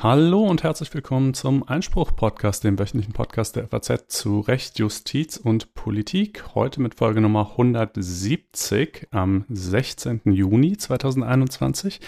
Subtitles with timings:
[0.00, 5.74] Hallo und herzlich willkommen zum Einspruch-Podcast, dem wöchentlichen Podcast der FAZ zu Recht, Justiz und
[5.74, 6.54] Politik.
[6.54, 10.20] Heute mit Folge Nummer 170 am 16.
[10.26, 11.98] Juni 2021.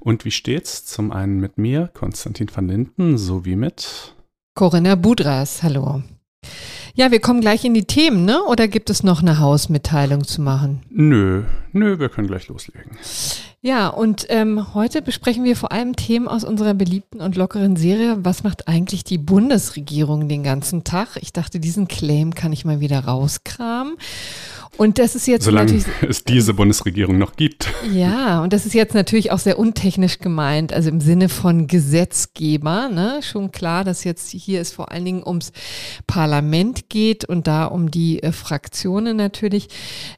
[0.00, 0.86] Und wie steht's?
[0.86, 4.16] Zum einen mit mir, Konstantin van Linden, sowie mit
[4.56, 5.62] Corinna Budras.
[5.62, 6.02] Hallo.
[6.94, 8.42] Ja, wir kommen gleich in die Themen, ne?
[8.42, 10.82] Oder gibt es noch eine Hausmitteilung zu machen?
[10.90, 12.98] Nö, nö, wir können gleich loslegen.
[13.66, 18.16] Ja, und ähm, heute besprechen wir vor allem Themen aus unserer beliebten und lockeren Serie.
[18.20, 21.16] Was macht eigentlich die Bundesregierung den ganzen Tag?
[21.20, 23.96] Ich dachte, diesen Claim kann ich mal wieder rauskramen.
[24.76, 27.72] Und das ist jetzt Solange natürlich, es diese Bundesregierung noch gibt.
[27.92, 32.88] Ja, und das ist jetzt natürlich auch sehr untechnisch gemeint, also im Sinne von Gesetzgeber.
[32.88, 33.20] Ne?
[33.22, 35.52] Schon klar, dass jetzt hier es vor allen Dingen ums
[36.06, 39.68] Parlament geht und da um die äh, Fraktionen natürlich.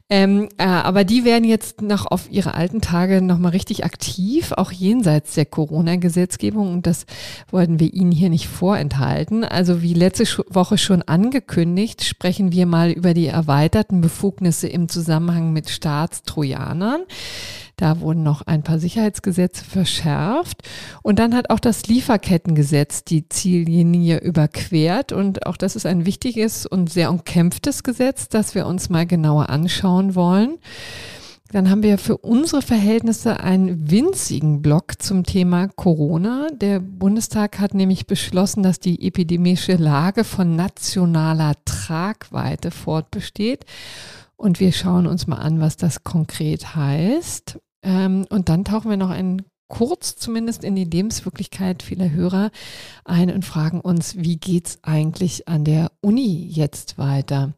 [0.09, 4.71] Ähm, äh, aber die werden jetzt noch auf ihre alten Tage nochmal richtig aktiv, auch
[4.71, 6.73] jenseits der Corona-Gesetzgebung.
[6.73, 7.05] Und das
[7.49, 9.45] wollten wir Ihnen hier nicht vorenthalten.
[9.45, 15.53] Also wie letzte Woche schon angekündigt, sprechen wir mal über die erweiterten Befugnisse im Zusammenhang
[15.53, 17.03] mit Staatstrojanern.
[17.77, 20.63] Da wurden noch ein paar Sicherheitsgesetze verschärft.
[21.01, 25.13] Und dann hat auch das Lieferkettengesetz die Ziellinie überquert.
[25.13, 29.47] Und auch das ist ein wichtiges und sehr umkämpftes Gesetz, das wir uns mal genauer
[29.49, 30.57] anschauen wollen.
[31.51, 36.47] Dann haben wir für unsere Verhältnisse einen winzigen Block zum Thema Corona.
[36.51, 43.65] Der Bundestag hat nämlich beschlossen, dass die epidemische Lage von nationaler Tragweite fortbesteht.
[44.35, 47.59] Und wir schauen uns mal an, was das konkret heißt.
[47.81, 52.51] Ähm, und dann tauchen wir noch ein kurz zumindest in die Lebenswirklichkeit vieler Hörer
[53.05, 57.53] ein und fragen uns, wie geht's eigentlich an der Uni jetzt weiter?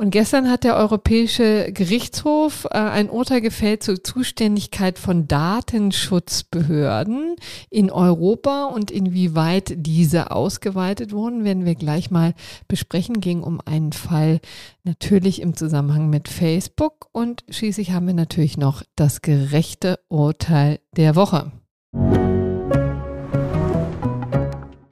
[0.00, 7.34] Und gestern hat der Europäische Gerichtshof äh, ein Urteil gefällt zur Zuständigkeit von Datenschutzbehörden
[7.68, 12.34] in Europa und inwieweit diese ausgeweitet wurden, werden wir gleich mal
[12.68, 13.20] besprechen.
[13.20, 14.38] Ging um einen Fall
[14.84, 21.16] natürlich im Zusammenhang mit Facebook und schließlich haben wir natürlich noch das gerechte Urteil der
[21.16, 21.50] Woche.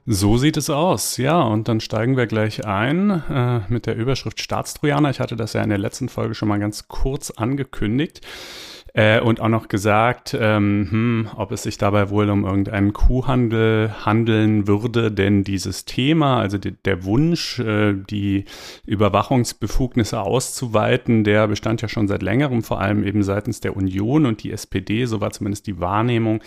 [0.09, 1.41] So sieht es aus, ja.
[1.41, 5.09] Und dann steigen wir gleich ein äh, mit der Überschrift Staatstrojaner.
[5.09, 8.25] Ich hatte das ja in der letzten Folge schon mal ganz kurz angekündigt.
[8.93, 13.93] Äh, und auch noch gesagt, ähm, hm, ob es sich dabei wohl um irgendeinen Kuhhandel
[14.05, 18.45] handeln würde, denn dieses Thema, also die, der Wunsch, äh, die
[18.85, 24.41] Überwachungsbefugnisse auszuweiten, der bestand ja schon seit längerem, vor allem eben seitens der Union und
[24.41, 26.41] die SPD, so war zumindest die Wahrnehmung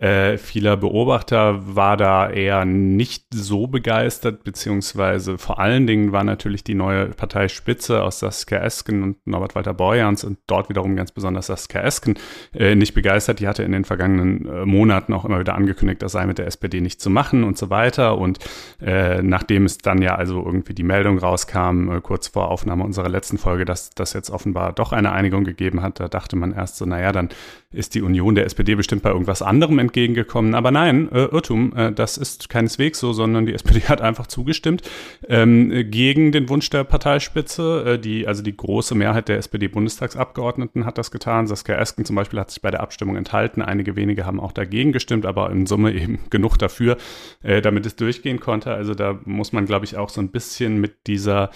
[0.00, 6.62] äh, vieler Beobachter war da eher nicht so begeistert, beziehungsweise vor allen Dingen war natürlich
[6.62, 11.46] die neue Parteispitze aus Saskia Esken und Norbert Walter Borjans und dort wiederum ganz besonders
[11.46, 12.14] Saskia Esken
[12.54, 13.40] äh, nicht begeistert.
[13.40, 16.46] Die hatte in den vergangenen äh, Monaten auch immer wieder angekündigt, das sei mit der
[16.46, 18.18] SPD nicht zu machen und so weiter.
[18.18, 18.38] Und
[18.80, 23.08] äh, nachdem es dann ja also irgendwie die Meldung rauskam, äh, kurz vor Aufnahme unserer
[23.08, 26.76] letzten Folge, dass das jetzt offenbar doch eine Einigung gegeben hat, da dachte man erst
[26.76, 27.30] so, naja, dann
[27.70, 30.54] ist die Union der SPD bestimmt bei irgendwas anderem entgegengekommen.
[30.54, 34.88] Aber nein, äh, Irrtum, äh, das ist keineswegs so, sondern die SPD hat einfach zugestimmt
[35.28, 37.84] ähm, gegen den Wunsch der Parteispitze.
[37.84, 41.46] Äh, die, also die große Mehrheit der SPD-Bundestagsabgeordneten hat das getan.
[41.46, 43.60] Saskia Esken zum Beispiel hat sich bei der Abstimmung enthalten.
[43.60, 46.96] Einige wenige haben auch dagegen gestimmt, aber in Summe eben genug dafür,
[47.42, 48.72] äh, damit es durchgehen konnte.
[48.72, 51.50] Also da muss man, glaube ich, auch so ein bisschen mit dieser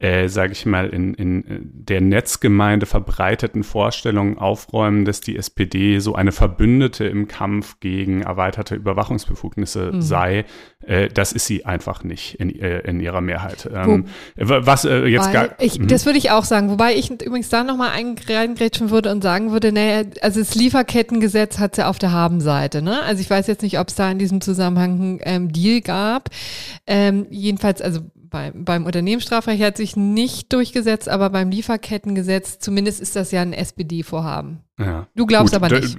[0.00, 6.14] äh, sage ich mal, in, in der Netzgemeinde verbreiteten Vorstellungen aufräumen, dass die SPD so
[6.14, 10.02] eine Verbündete im Kampf gegen erweiterte Überwachungsbefugnisse mhm.
[10.02, 10.46] sei.
[10.86, 13.68] Äh, das ist sie einfach nicht in, äh, in ihrer Mehrheit.
[13.72, 14.06] Ähm,
[14.36, 15.50] was äh, jetzt gar.
[15.58, 15.88] Ich, mhm.
[15.88, 16.70] das würde ich auch sagen.
[16.70, 21.74] Wobei ich übrigens da nochmal eingrätschen würde und sagen würde, naja, also das Lieferkettengesetz hat
[21.74, 22.80] sie ja auf der Habenseite.
[22.80, 23.02] Ne?
[23.02, 26.30] Also ich weiß jetzt nicht, ob es da in diesem Zusammenhang ähm, Deal gab.
[26.86, 28.00] Ähm, jedenfalls, also
[28.30, 33.52] beim, beim Unternehmensstrafrecht hat sich nicht durchgesetzt, aber beim Lieferkettengesetz, zumindest ist das ja ein
[33.52, 34.60] SPD-Vorhaben.
[34.80, 35.06] Ja.
[35.14, 35.98] Du glaubst Gut, aber nicht.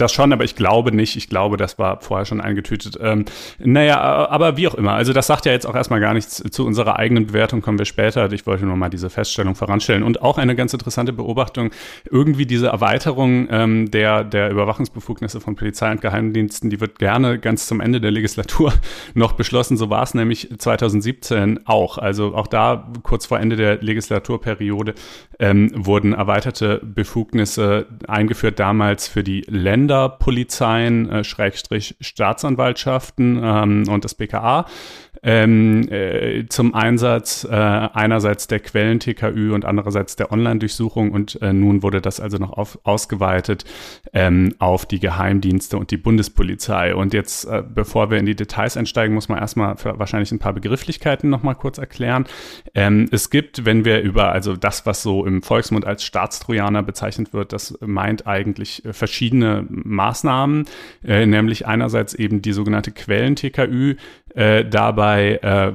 [0.00, 1.16] Das schon, aber ich glaube nicht.
[1.16, 2.98] Ich glaube, das war vorher schon eingetütet.
[3.00, 3.26] Ähm,
[3.58, 4.92] naja, aber wie auch immer.
[4.92, 7.84] Also das sagt ja jetzt auch erstmal gar nichts zu unserer eigenen Bewertung, kommen wir
[7.84, 8.32] später.
[8.32, 10.02] Ich wollte nur mal diese Feststellung voranstellen.
[10.02, 11.70] Und auch eine ganz interessante Beobachtung,
[12.10, 17.66] irgendwie diese Erweiterung ähm, der, der Überwachungsbefugnisse von Polizei und Geheimdiensten, die wird gerne ganz
[17.66, 18.72] zum Ende der Legislatur
[19.14, 19.76] noch beschlossen.
[19.76, 21.98] So war es nämlich 2017 auch.
[21.98, 24.94] Also auch da, kurz vor Ende der Legislaturperiode,
[25.38, 34.04] ähm, wurden erweiterte Befugnisse ein eingeführt damals für die Länderpolizeien, äh, Schrägstrich Staatsanwaltschaften ähm, und
[34.04, 34.66] das BKA.
[35.22, 41.82] Ähm, äh, zum Einsatz, äh, einerseits der Quellen-TKÜ und andererseits der Online-Durchsuchung und äh, nun
[41.82, 43.64] wurde das also noch auf, ausgeweitet
[44.12, 46.94] ähm, auf die Geheimdienste und die Bundespolizei.
[46.94, 50.52] Und jetzt, äh, bevor wir in die Details einsteigen, muss man erstmal wahrscheinlich ein paar
[50.52, 52.24] Begrifflichkeiten nochmal kurz erklären.
[52.74, 57.32] Ähm, es gibt, wenn wir über, also das, was so im Volksmund als Staatstrojaner bezeichnet
[57.32, 60.64] wird, das meint eigentlich äh, verschiedene Maßnahmen,
[61.04, 63.96] äh, nämlich einerseits eben die sogenannte Quellen-TKÜ,
[64.34, 65.72] äh, dabei äh,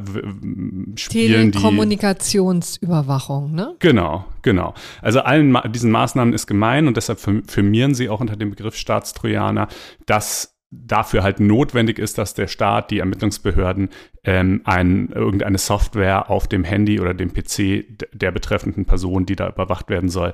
[0.98, 3.75] spielen Telekommunikationsüberwachung, ne?
[3.80, 4.74] Genau, genau.
[5.01, 8.75] Also allen Ma diesen Maßnahmen ist gemein und deshalb firmieren sie auch unter dem Begriff
[8.75, 9.68] Staatstrojaner,
[10.06, 13.90] dass dafür halt notwendig ist, dass der Staat, die Ermittlungsbehörden
[14.25, 19.48] ähm, ein, irgendeine Software auf dem Handy oder dem PC der betreffenden Person, die da
[19.48, 20.34] überwacht werden soll,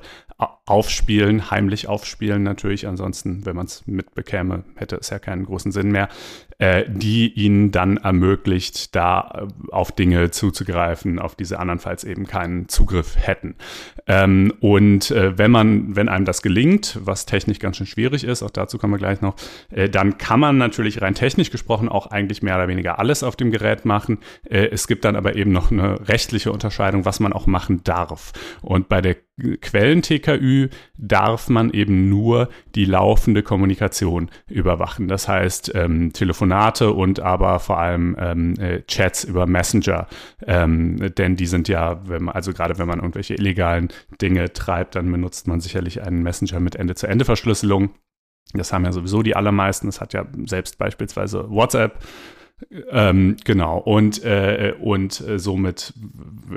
[0.66, 2.88] aufspielen, heimlich aufspielen natürlich.
[2.88, 6.08] Ansonsten, wenn man es mitbekäme, hätte es ja keinen großen Sinn mehr,
[6.58, 12.68] äh, die ihnen dann ermöglicht, da äh, auf Dinge zuzugreifen, auf diese andernfalls eben keinen
[12.68, 13.54] Zugriff hätten.
[14.06, 18.42] Ähm, und äh, wenn man, wenn einem das gelingt, was technisch ganz schön schwierig ist,
[18.42, 19.36] auch dazu kommen wir gleich noch,
[19.70, 23.36] äh, dann kann man natürlich rein technisch gesprochen auch eigentlich mehr oder weniger alles auf
[23.36, 24.18] dem Gerät machen.
[24.48, 28.32] Äh, es gibt dann aber eben noch eine rechtliche Unterscheidung, was man auch machen darf.
[28.62, 35.08] Und bei der Quellen-TKÜ darf man eben nur die laufende Kommunikation überwachen.
[35.08, 40.06] Das heißt ähm, Telefonate und aber vor allem ähm, äh, Chats über Messenger.
[40.46, 43.88] Ähm, denn die sind ja, man, also gerade wenn man irgendwelche illegalen
[44.22, 47.90] Dinge treibt, dann benutzt man sicherlich einen Messenger mit Ende-zu-Ende-Verschlüsselung.
[48.52, 49.86] Das haben ja sowieso die allermeisten.
[49.86, 51.98] Das hat ja selbst beispielsweise WhatsApp
[52.90, 55.92] ähm, genau, und, äh, und äh, somit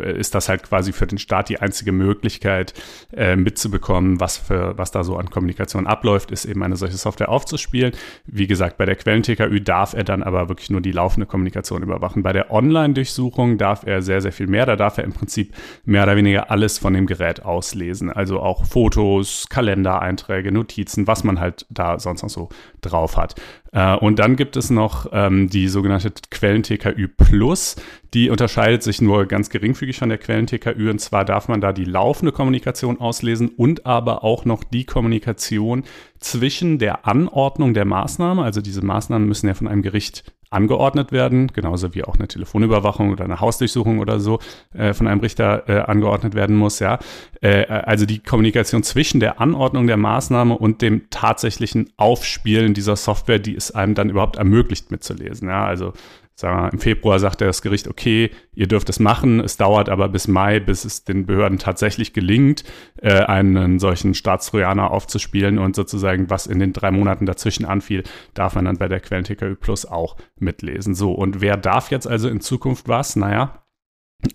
[0.03, 2.73] ist das halt quasi für den Staat die einzige Möglichkeit,
[3.15, 7.29] äh, mitzubekommen, was, für, was da so an Kommunikation abläuft, ist eben eine solche Software
[7.29, 7.93] aufzuspielen.
[8.25, 12.23] Wie gesagt, bei der Quellen-TKÜ darf er dann aber wirklich nur die laufende Kommunikation überwachen.
[12.23, 14.65] Bei der Online-Durchsuchung darf er sehr, sehr viel mehr.
[14.65, 15.53] Da darf er im Prinzip
[15.85, 18.11] mehr oder weniger alles von dem Gerät auslesen.
[18.11, 22.49] Also auch Fotos, Kalendereinträge, Notizen, was man halt da sonst noch so
[22.81, 23.35] drauf hat.
[23.71, 25.96] Äh, und dann gibt es noch ähm, die sogenannte
[26.29, 27.75] Quellen-TKÜ Plus.
[28.13, 30.89] Die unterscheidet sich nur ganz geringfügig von der Quellen-TKÜ.
[30.89, 35.83] Und zwar darf man da die laufende Kommunikation auslesen und aber auch noch die Kommunikation
[36.19, 38.43] zwischen der Anordnung der Maßnahme.
[38.43, 43.11] Also diese Maßnahmen müssen ja von einem Gericht angeordnet werden, genauso wie auch eine Telefonüberwachung
[43.11, 44.39] oder eine Hausdurchsuchung oder so
[44.73, 46.99] äh, von einem Richter äh, angeordnet werden muss, ja.
[47.41, 53.39] Äh, also die Kommunikation zwischen der Anordnung der Maßnahme und dem tatsächlichen Aufspielen dieser Software,
[53.39, 55.65] die es einem dann überhaupt ermöglicht mitzulesen, ja.
[55.65, 55.93] Also
[56.37, 60.27] wir, im Februar sagt das Gericht, okay, ihr dürft es machen, es dauert aber bis
[60.27, 62.63] Mai, bis es den Behörden tatsächlich gelingt,
[63.01, 68.03] äh, einen solchen Staatstrojaner aufzuspielen und sozusagen, was in den drei Monaten dazwischen anfiel,
[68.35, 70.93] darf man dann bei der Quellen TKÜ Plus auch mitlesen.
[70.93, 73.15] So, und wer darf jetzt also in Zukunft was?
[73.15, 73.63] Naja,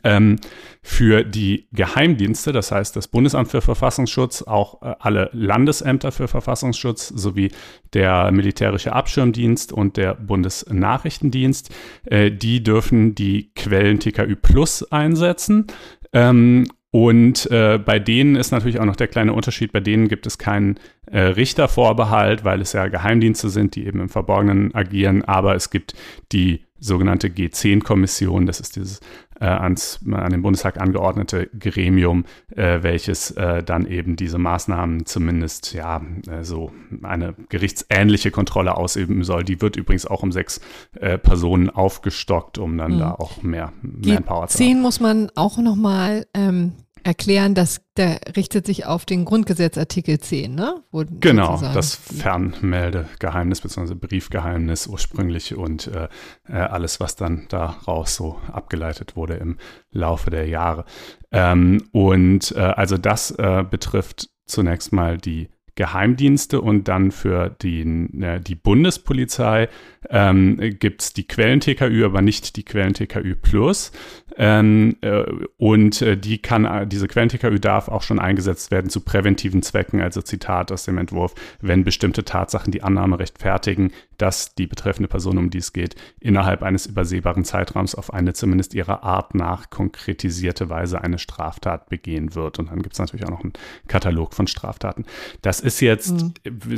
[0.05, 0.39] ähm,
[0.83, 7.09] für die Geheimdienste, das heißt das Bundesamt für Verfassungsschutz, auch äh, alle Landesämter für Verfassungsschutz
[7.09, 7.51] sowie
[7.93, 11.75] der militärische Abschirmdienst und der Bundesnachrichtendienst,
[12.05, 15.67] äh, die dürfen die Quellen TKÜ Plus einsetzen.
[16.13, 20.27] Ähm, und äh, bei denen ist natürlich auch noch der kleine Unterschied, bei denen gibt
[20.27, 25.55] es keinen äh, Richtervorbehalt, weil es ja Geheimdienste sind, die eben im Verborgenen agieren, aber
[25.55, 25.95] es gibt
[26.33, 29.01] die sogenannte G10-Kommission, das ist dieses
[29.47, 32.25] ans, an den Bundestag angeordnete Gremium,
[32.55, 36.73] äh, welches äh, dann eben diese Maßnahmen zumindest ja äh, so
[37.03, 39.45] eine gerichtsähnliche Kontrolle ausüben soll.
[39.45, 40.61] Die wird übrigens auch um sechs
[41.01, 42.99] äh, Personen aufgestockt, um dann mhm.
[42.99, 44.71] da auch mehr Manpower zu haben.
[44.71, 46.73] G10 muss man auch nochmal ähm,
[47.05, 50.83] erklären, dass der richtet sich auf den Grundgesetzartikel 10, ne?
[50.91, 53.95] Wo genau, das Fernmeldegeheimnis bzw.
[53.95, 56.09] Briefgeheimnis ursprünglich und äh,
[56.49, 59.59] äh, alles, was dann daraus so abgeleitet wurde im
[59.91, 60.85] Laufe der Jahre.
[61.31, 67.81] Ähm, und äh, also das äh, betrifft zunächst mal die Geheimdienste und dann für die,
[67.81, 69.69] äh, die Bundespolizei
[70.11, 73.91] ähm, gibt es die Quellen-TKÜ, aber nicht die Quellen-TKÜ Plus.
[74.37, 75.25] Ähm, äh,
[75.59, 80.01] und äh, die kann, äh, diese Quellen-TKÜ darf auch schon eingesetzt werden zu präventiven Zwecken,
[80.01, 85.37] also Zitat aus dem Entwurf, wenn bestimmte Tatsachen die Annahme rechtfertigen, dass die betreffende Person,
[85.37, 90.71] um die es geht, innerhalb eines übersehbaren Zeitraums auf eine zumindest ihrer Art nach konkretisierte
[90.71, 92.59] Weise eine Straftat begehen wird.
[92.59, 93.55] Und dann gibt es natürlich auch noch einen
[93.89, 95.07] Katalog von Straftaten.
[95.43, 96.35] Das ist jetzt, mhm.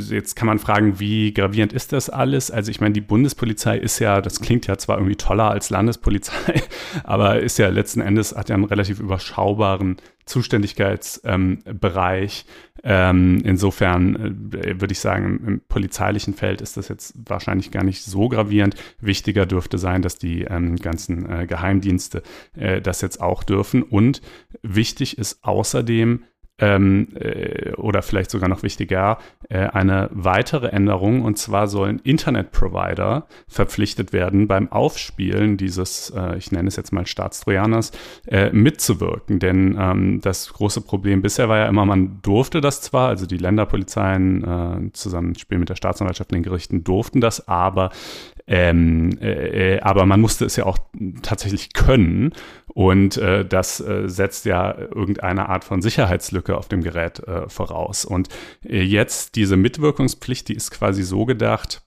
[0.09, 2.49] jetzt kann man fragen, wie gravierend ist das alles?
[2.49, 6.63] Also ich meine, die Bundespolizei ist ja, das klingt ja zwar irgendwie toller als Landespolizei,
[7.03, 12.45] aber ist ja letzten Endes, hat ja einen relativ überschaubaren Zuständigkeitsbereich.
[12.83, 17.83] Ähm, insofern äh, würde ich sagen, im, im, polizeilichen Feld ist das jetzt wahrscheinlich gar
[17.83, 18.75] nicht so gravierend.
[18.99, 22.23] Wichtiger dürfte sein, dass die ähm, ganzen äh, Geheimdienste
[22.55, 23.83] äh, das jetzt auch dürfen.
[23.83, 24.23] Und
[24.61, 26.23] wichtig ist außerdem,
[26.57, 29.17] ähm, äh, oder vielleicht sogar noch wichtiger,
[29.49, 31.21] äh, eine weitere Änderung.
[31.23, 37.05] Und zwar sollen Internetprovider verpflichtet werden, beim Aufspielen dieses, äh, ich nenne es jetzt mal
[37.05, 37.91] Staatstrojaners,
[38.27, 39.39] äh, mitzuwirken.
[39.39, 43.37] Denn ähm, das große Problem bisher war ja immer, man durfte das zwar, also die
[43.37, 47.91] Länderpolizeien äh, zusammen mit der Staatsanwaltschaft und den Gerichten durften das, aber
[48.47, 50.77] ähm, äh, aber man musste es ja auch
[51.21, 52.33] tatsächlich können.
[52.67, 58.05] Und äh, das äh, setzt ja irgendeine Art von Sicherheitslücke auf dem Gerät äh, voraus.
[58.05, 58.29] Und
[58.63, 61.83] äh, jetzt diese Mitwirkungspflicht, die ist quasi so gedacht,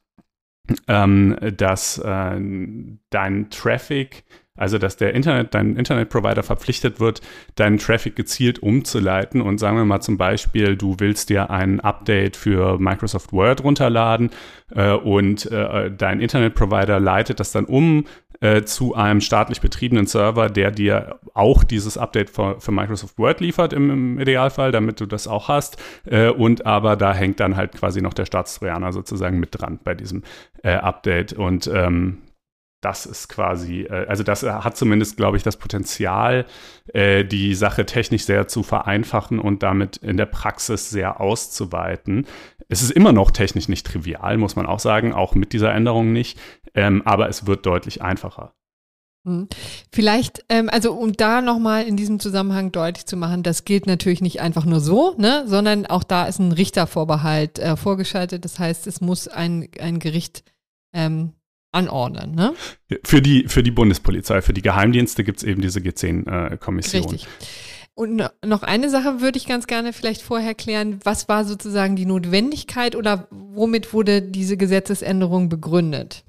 [0.86, 2.40] ähm, dass äh,
[3.10, 4.24] dein Traffic
[4.58, 7.20] also, dass der Internet, dein Internetprovider verpflichtet wird,
[7.54, 9.40] deinen Traffic gezielt umzuleiten.
[9.40, 14.30] Und sagen wir mal zum Beispiel, du willst dir ein Update für Microsoft Word runterladen
[14.74, 18.04] äh, und äh, dein Internetprovider leitet das dann um
[18.40, 23.40] äh, zu einem staatlich betriebenen Server, der dir auch dieses Update für, für Microsoft Word
[23.40, 25.76] liefert im, im, Idealfall, damit du das auch hast.
[26.06, 29.94] Äh, und aber da hängt dann halt quasi noch der Staatstrojaner sozusagen mit dran bei
[29.94, 30.22] diesem
[30.62, 31.32] äh, Update.
[31.32, 32.18] Und ähm,
[32.80, 36.46] das ist quasi, äh, also das hat zumindest, glaube ich, das Potenzial,
[36.92, 42.26] äh, die Sache technisch sehr zu vereinfachen und damit in der Praxis sehr auszuweiten.
[42.68, 46.12] Es ist immer noch technisch nicht trivial, muss man auch sagen, auch mit dieser Änderung
[46.12, 46.38] nicht,
[46.74, 48.54] ähm, aber es wird deutlich einfacher.
[49.26, 49.48] Hm.
[49.92, 54.20] Vielleicht, ähm, also um da nochmal in diesem Zusammenhang deutlich zu machen, das gilt natürlich
[54.20, 58.44] nicht einfach nur so, ne, sondern auch da ist ein Richtervorbehalt äh, vorgeschaltet.
[58.44, 60.44] Das heißt, es muss ein, ein Gericht
[60.94, 61.32] ähm,
[61.72, 62.34] anordnen.
[62.34, 62.54] Ne?
[63.04, 67.02] Für, die, für die Bundespolizei, für die Geheimdienste gibt es eben diese G10-Kommission.
[67.02, 67.28] Richtig.
[67.94, 71.00] Und noch eine Sache würde ich ganz gerne vielleicht vorher klären.
[71.02, 76.24] Was war sozusagen die Notwendigkeit oder womit wurde diese Gesetzesänderung begründet?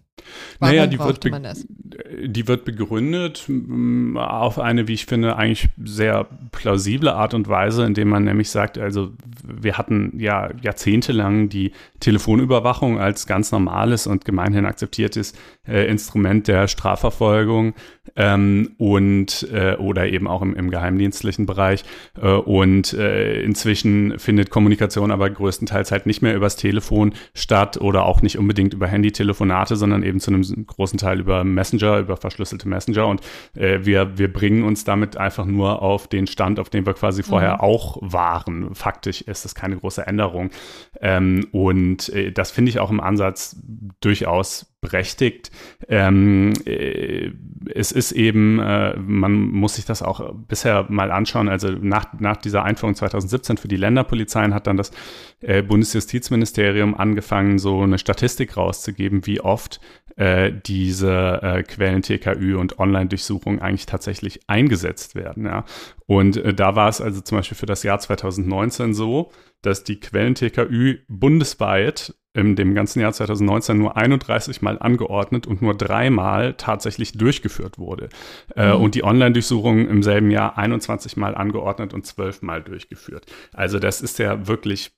[0.59, 6.27] Warum naja, die wird, die wird begründet mm, auf eine, wie ich finde, eigentlich sehr
[6.51, 9.11] plausible Art und Weise, indem man nämlich sagt, also
[9.43, 15.33] wir hatten ja jahrzehntelang die Telefonüberwachung als ganz normales und gemeinhin akzeptiertes
[15.67, 17.73] äh, Instrument der Strafverfolgung
[18.15, 21.83] ähm, und äh, oder eben auch im, im geheimdienstlichen Bereich.
[22.21, 28.05] Äh, und äh, inzwischen findet Kommunikation aber größtenteils halt nicht mehr übers Telefon statt oder
[28.05, 32.67] auch nicht unbedingt über Handytelefonate, sondern eben zu einem großen Teil über Messenger, über verschlüsselte
[32.67, 33.07] Messenger.
[33.07, 33.21] Und
[33.55, 37.21] äh, wir, wir bringen uns damit einfach nur auf den Stand, auf dem wir quasi
[37.21, 37.61] vorher mhm.
[37.61, 38.73] auch waren.
[38.73, 40.49] Faktisch ist es keine große Änderung.
[41.01, 43.61] Ähm, und äh, das finde ich auch im Ansatz
[44.01, 45.51] durchaus berechtigt.
[45.87, 47.31] Ähm, äh,
[47.73, 51.49] es ist eben, äh, man muss sich das auch bisher mal anschauen.
[51.49, 54.91] Also nach, nach dieser Einführung 2017 für die Länderpolizeien hat dann das
[55.41, 59.79] äh, Bundesjustizministerium angefangen, so eine Statistik rauszugeben, wie oft
[60.15, 65.45] äh, diese äh, Quellen TKÜ und Online-Durchsuchungen eigentlich tatsächlich eingesetzt werden.
[65.45, 65.65] Ja.
[66.07, 69.99] Und äh, da war es also zum Beispiel für das Jahr 2019 so, dass die
[69.99, 76.53] Quellen TKÜ bundesweit in dem ganzen Jahr 2019 nur 31 Mal angeordnet und nur dreimal
[76.53, 78.09] tatsächlich durchgeführt wurde.
[78.55, 78.81] Äh, mhm.
[78.81, 83.25] und die Online-Durchsuchung im selben Jahr 21 Mal angeordnet und 12 Mal durchgeführt.
[83.53, 84.91] Also das ist ja wirklich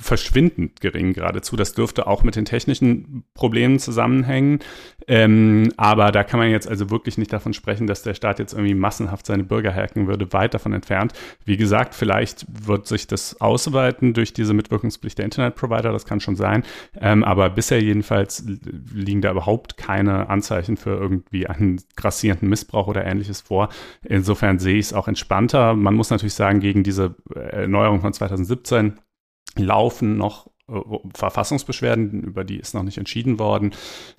[0.00, 1.54] verschwindend gering geradezu.
[1.54, 4.58] Das dürfte auch mit den technischen Problemen zusammenhängen.
[5.06, 8.52] Ähm, aber da kann man jetzt also wirklich nicht davon sprechen, dass der Staat jetzt
[8.52, 11.12] irgendwie massenhaft seine Bürger hacken würde, weit davon entfernt.
[11.44, 16.36] Wie gesagt, vielleicht wird sich das ausweiten durch diese Mitwirkungspflicht der Internetprovider, das kann schon
[16.36, 16.64] sein.
[17.00, 18.44] Ähm, aber bisher jedenfalls
[18.92, 23.68] liegen da überhaupt keine Anzeichen für irgendwie einen grassierenden Missbrauch oder ähnliches vor.
[24.02, 25.74] Insofern sehe ich es auch entspannter.
[25.74, 28.94] Man muss natürlich sagen, gegen diese Erneuerung von 2017
[29.56, 33.72] laufen noch äh, Verfassungsbeschwerden, über die ist noch nicht entschieden worden.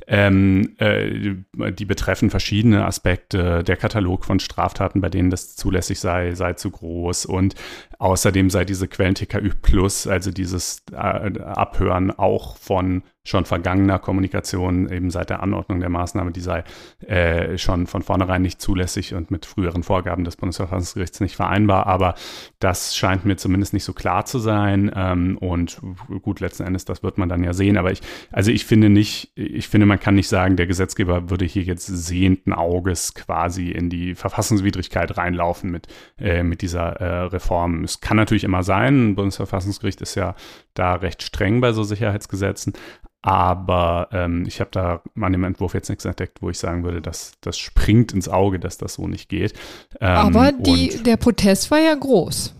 [0.07, 1.35] Ähm, äh,
[1.71, 3.63] die betreffen verschiedene Aspekte.
[3.63, 7.25] Der Katalog von Straftaten, bei denen das zulässig sei, sei zu groß.
[7.25, 7.55] Und
[7.99, 15.11] außerdem sei diese Quellen-TKÜ Plus, also dieses äh, Abhören auch von schon vergangener Kommunikation eben
[15.11, 16.63] seit der Anordnung der Maßnahme, die sei
[17.05, 21.85] äh, schon von vornherein nicht zulässig und mit früheren Vorgaben des Bundesverfassungsgerichts nicht vereinbar.
[21.85, 22.15] Aber
[22.59, 24.91] das scheint mir zumindest nicht so klar zu sein.
[24.95, 25.79] Ähm, und
[26.23, 27.77] gut, letzten Endes, das wird man dann ja sehen.
[27.77, 28.01] Aber ich,
[28.31, 31.85] also ich finde nicht, ich finde, man kann nicht sagen, der Gesetzgeber würde hier jetzt
[31.85, 35.87] sehenden Auges quasi in die Verfassungswidrigkeit reinlaufen mit,
[36.17, 37.83] äh, mit dieser äh, Reform.
[37.83, 40.33] Es kann natürlich immer sein, ein Bundesverfassungsgericht ist ja
[40.73, 42.73] da recht streng bei so Sicherheitsgesetzen.
[43.21, 47.01] Aber ähm, ich habe da an dem Entwurf jetzt nichts entdeckt, wo ich sagen würde,
[47.01, 49.53] dass das springt ins Auge, dass das so nicht geht.
[49.99, 52.55] Ähm, Aber die, der Protest war ja groß.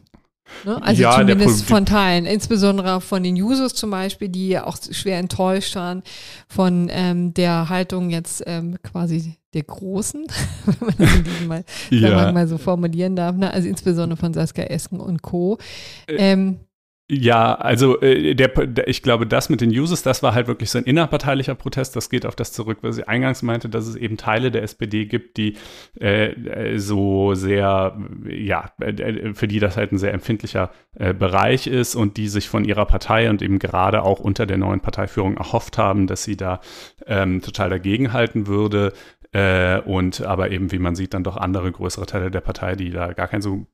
[0.66, 0.82] Ne?
[0.82, 5.18] Also ja, zumindest von Teilen, insbesondere von den Users zum Beispiel, die ja auch schwer
[5.18, 6.04] enttäuscht waren
[6.48, 10.26] von ähm, der Haltung jetzt ähm, quasi der Großen,
[10.66, 12.32] wenn man das in diesem Mal, ja.
[12.32, 13.52] mal so formulieren darf, ne?
[13.52, 15.58] also insbesondere von Saskia Esken und Co.
[16.08, 16.60] Äh, ähm,
[17.14, 20.70] ja, also äh, der, der, ich glaube, das mit den Users, das war halt wirklich
[20.70, 21.98] so ein innerparteilicher Protest.
[21.98, 25.08] Das geht auf das zurück, was sie eingangs meinte, dass es eben Teile der SPD
[25.08, 25.58] gibt, die
[26.00, 27.98] äh, äh so sehr,
[28.30, 32.48] ja, äh, für die das halt ein sehr empfindlicher äh, Bereich ist und die sich
[32.48, 36.38] von ihrer Partei und eben gerade auch unter der neuen Parteiführung erhofft haben, dass sie
[36.38, 36.62] da
[37.08, 38.94] ähm, total dagegenhalten würde.
[39.34, 42.90] Äh, und aber eben, wie man sieht, dann doch andere größere Teile der Partei, die
[42.90, 43.68] da gar kein so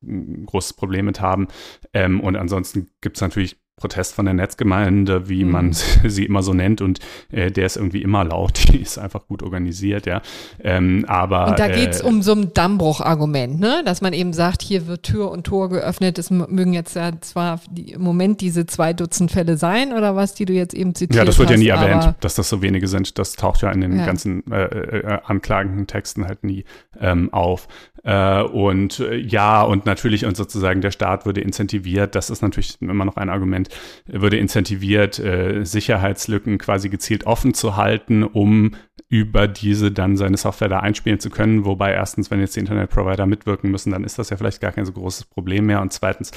[0.45, 1.47] großes Problem mit haben.
[1.93, 5.51] Ähm, und ansonsten gibt es natürlich Protest von der Netzgemeinde, wie mhm.
[5.51, 6.99] man sie immer so nennt, und
[7.31, 10.21] äh, der ist irgendwie immer laut, die ist einfach gut organisiert, ja.
[10.63, 13.83] Ähm, aber und da geht es äh, um so ein Dammbruch-Argument, ne?
[13.85, 16.17] Dass man eben sagt, hier wird Tür und Tor geöffnet.
[16.17, 20.33] Es mögen jetzt ja zwar die, im Moment diese zwei Dutzend Fälle sein oder was,
[20.33, 21.17] die du jetzt eben zitiert hast.
[21.17, 23.19] Ja, das wird ja nie erwähnt, dass das so wenige sind.
[23.19, 24.05] Das taucht ja in den ja.
[24.07, 26.65] ganzen äh, äh, anklagenden Texten halt nie
[26.99, 27.67] ähm, auf.
[28.03, 32.81] Äh, und äh, ja, und natürlich und sozusagen der Staat würde incentiviert, das ist natürlich
[32.81, 33.69] immer noch ein Argument,
[34.05, 38.71] würde incentiviert, äh, Sicherheitslücken quasi gezielt offen zu halten, um
[39.09, 41.65] über diese dann seine Software da einspielen zu können.
[41.65, 44.85] Wobei erstens, wenn jetzt die Internetprovider mitwirken müssen, dann ist das ja vielleicht gar kein
[44.85, 45.81] so großes Problem mehr.
[45.81, 46.31] Und zweitens,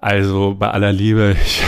[0.00, 1.62] also bei aller Liebe, ich,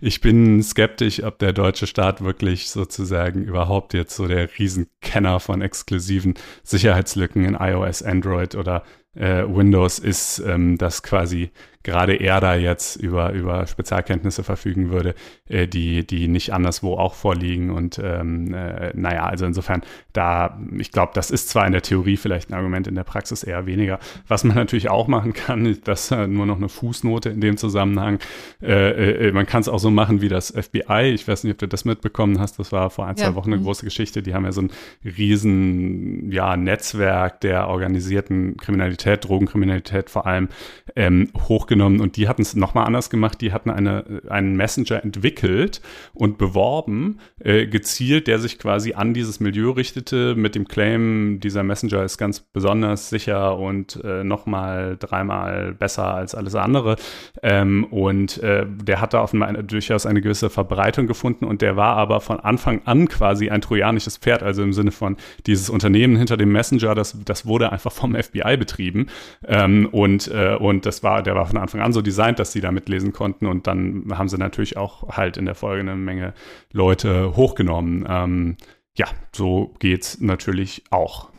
[0.00, 5.62] ich bin skeptisch, ob der deutsche Staat wirklich sozusagen überhaupt jetzt so der Riesenkenner von
[5.62, 8.82] exklusiven Sicherheitslücken in iOS, Android oder
[9.14, 11.50] äh, Windows ist, ähm, dass quasi
[11.82, 15.14] gerade er da jetzt über, über Spezialkenntnisse verfügen würde,
[15.48, 17.70] äh, die, die nicht anderswo auch vorliegen.
[17.70, 19.82] Und ähm, äh, naja, also insofern,
[20.12, 23.42] da, ich glaube, das ist zwar in der Theorie vielleicht ein Argument, in der Praxis
[23.42, 23.98] eher weniger.
[24.28, 28.18] Was man natürlich auch machen kann, das äh, nur noch eine Fußnote in dem Zusammenhang.
[28.62, 31.12] Äh, äh, man kann es auch so machen wie das FBI.
[31.14, 32.58] Ich weiß nicht, ob du das mitbekommen hast.
[32.58, 33.34] Das war vor ein, zwei ja.
[33.34, 33.64] Wochen eine mhm.
[33.64, 34.22] große Geschichte.
[34.22, 34.70] Die haben ja so ein
[35.02, 40.48] riesen ja, Netzwerk der organisierten Kriminalität, Drogenkriminalität vor allem,
[40.94, 43.40] ähm, hoch genommen und die hatten es nochmal anders gemacht.
[43.40, 45.80] Die hatten eine, einen Messenger entwickelt
[46.12, 51.62] und beworben, äh, gezielt, der sich quasi an dieses Milieu richtete, mit dem Claim, dieser
[51.62, 56.96] Messenger ist ganz besonders sicher und äh, nochmal dreimal besser als alles andere.
[57.42, 61.96] Ähm, und äh, der hatte auf eine, durchaus eine gewisse Verbreitung gefunden und der war
[61.96, 65.16] aber von Anfang an quasi ein trojanisches Pferd, also im Sinne von
[65.46, 69.06] dieses Unternehmen hinter dem Messenger, das, das wurde einfach vom FBI betrieben.
[69.46, 72.60] Ähm, und, äh, und das war, der war von Anfang an so designt, dass sie
[72.60, 76.34] da mitlesen konnten und dann haben sie natürlich auch halt in der Folge eine Menge
[76.72, 78.06] Leute hochgenommen.
[78.08, 78.56] Ähm,
[78.96, 81.30] ja, so geht's natürlich auch.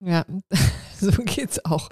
[0.00, 0.24] Ja,
[1.00, 1.88] so geht's auch.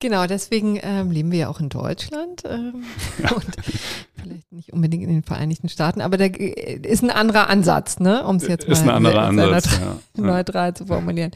[0.00, 2.84] Genau, deswegen ähm, leben wir ja auch in Deutschland ähm,
[3.20, 3.32] ja.
[3.32, 3.56] und
[4.14, 8.24] vielleicht nicht unbedingt in den Vereinigten Staaten, aber da ist ein anderer Ansatz, ne?
[8.24, 9.98] Um es jetzt ist mal ein anderer Ansatz, ja.
[10.22, 11.32] neutral zu formulieren.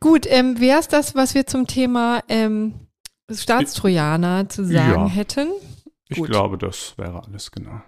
[0.00, 2.74] Gut, ähm, wäre es das, was wir zum Thema ähm,
[3.30, 5.48] Staatstrojaner zu sagen ja, hätten.
[6.08, 7.80] Ich glaube, das wäre alles genau.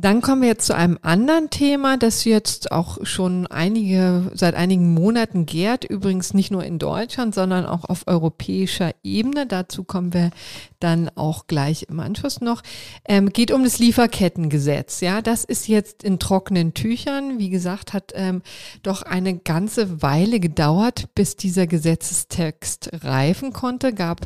[0.00, 4.94] Dann kommen wir jetzt zu einem anderen Thema, das jetzt auch schon einige, seit einigen
[4.94, 5.84] Monaten gärt.
[5.84, 9.46] Übrigens nicht nur in Deutschland, sondern auch auf europäischer Ebene.
[9.46, 10.30] Dazu kommen wir
[10.78, 12.62] dann auch gleich im Anschluss noch.
[13.06, 15.02] Ähm, geht um das Lieferkettengesetz.
[15.02, 17.38] Ja, das ist jetzt in trockenen Tüchern.
[17.38, 18.40] Wie gesagt, hat ähm,
[18.82, 23.92] doch eine ganze Weile gedauert, bis dieser Gesetzestext reifen konnte.
[23.92, 24.22] Gab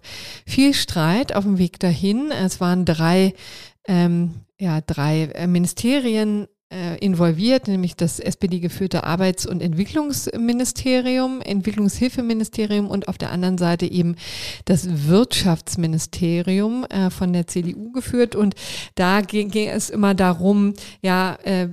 [0.46, 2.30] viel Streit auf dem Weg dahin.
[2.30, 3.34] Es waren drei
[3.88, 4.34] ähm,
[4.64, 13.18] ja, drei äh, Ministerien äh, involviert, nämlich das SPD-geführte Arbeits- und Entwicklungsministerium, Entwicklungshilfeministerium und auf
[13.18, 14.16] der anderen Seite eben
[14.64, 18.34] das Wirtschaftsministerium äh, von der CDU geführt.
[18.34, 18.54] Und
[18.94, 20.72] da ging, ging es immer darum,
[21.02, 21.68] ja, äh,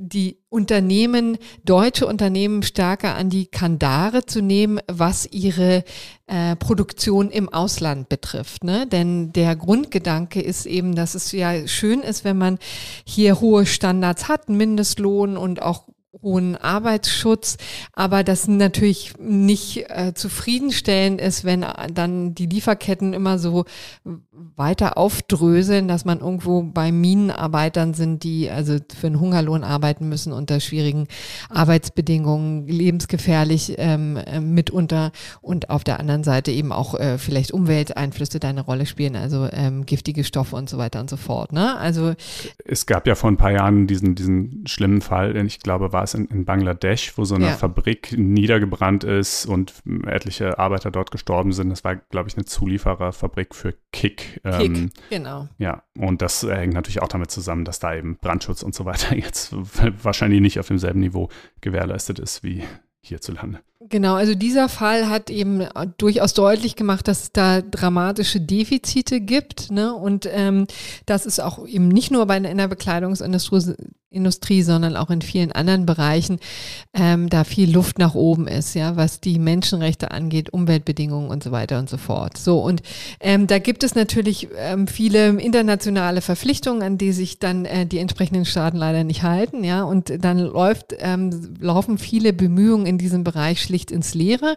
[0.00, 5.84] die Unternehmen, deutsche Unternehmen stärker an die Kandare zu nehmen, was ihre
[6.26, 8.64] äh, Produktion im Ausland betrifft.
[8.64, 8.86] Ne?
[8.86, 12.58] Denn der Grundgedanke ist eben, dass es ja schön ist, wenn man
[13.04, 15.84] hier hohe Standards hat, Mindestlohn und auch
[16.22, 17.56] hohen Arbeitsschutz,
[17.92, 23.64] aber das natürlich nicht äh, zufriedenstellend ist, wenn dann die Lieferketten immer so
[24.56, 30.32] weiter aufdröseln, dass man irgendwo bei Minenarbeitern sind, die also für einen Hungerlohn arbeiten müssen
[30.32, 31.06] unter schwierigen
[31.48, 38.40] Arbeitsbedingungen, lebensgefährlich ähm, äh, mitunter und auf der anderen Seite eben auch äh, vielleicht Umwelteinflüsse
[38.40, 41.52] da eine Rolle spielen, also ähm, giftige Stoffe und so weiter und so fort.
[41.52, 41.76] Ne?
[41.78, 42.14] Also
[42.64, 46.14] es gab ja vor ein paar Jahren diesen, diesen schlimmen Fall, ich glaube, war es
[46.14, 47.52] in, in Bangladesch, wo so eine ja.
[47.52, 49.74] Fabrik niedergebrannt ist und
[50.06, 51.70] etliche Arbeiter dort gestorben sind.
[51.70, 54.10] Das war, glaube ich, eine Zuliefererfabrik für Kick.
[54.10, 55.48] Kick, ähm, genau.
[55.58, 59.16] Ja, und das hängt natürlich auch damit zusammen, dass da eben Brandschutz und so weiter
[59.16, 59.54] jetzt
[60.02, 61.28] wahrscheinlich nicht auf demselben Niveau
[61.60, 62.62] gewährleistet ist wie
[63.02, 63.60] hierzulande.
[63.88, 65.66] Genau, also dieser Fall hat eben
[65.96, 69.70] durchaus deutlich gemacht, dass es da dramatische Defizite gibt.
[69.70, 69.94] Ne?
[69.94, 70.66] Und ähm,
[71.06, 73.74] das ist auch eben nicht nur bei in der Bekleidungsindustrie
[74.10, 76.40] Industrie, sondern auch in vielen anderen Bereichen
[76.92, 81.52] ähm, da viel Luft nach oben ist, ja, was die Menschenrechte angeht, Umweltbedingungen und so
[81.52, 82.36] weiter und so fort.
[82.36, 82.82] So und
[83.20, 87.98] ähm, da gibt es natürlich ähm, viele internationale Verpflichtungen, an die sich dann äh, die
[87.98, 93.22] entsprechenden Staaten leider nicht halten, ja, und dann läuft ähm, laufen viele Bemühungen in diesem
[93.22, 94.56] Bereich schlicht ins Leere.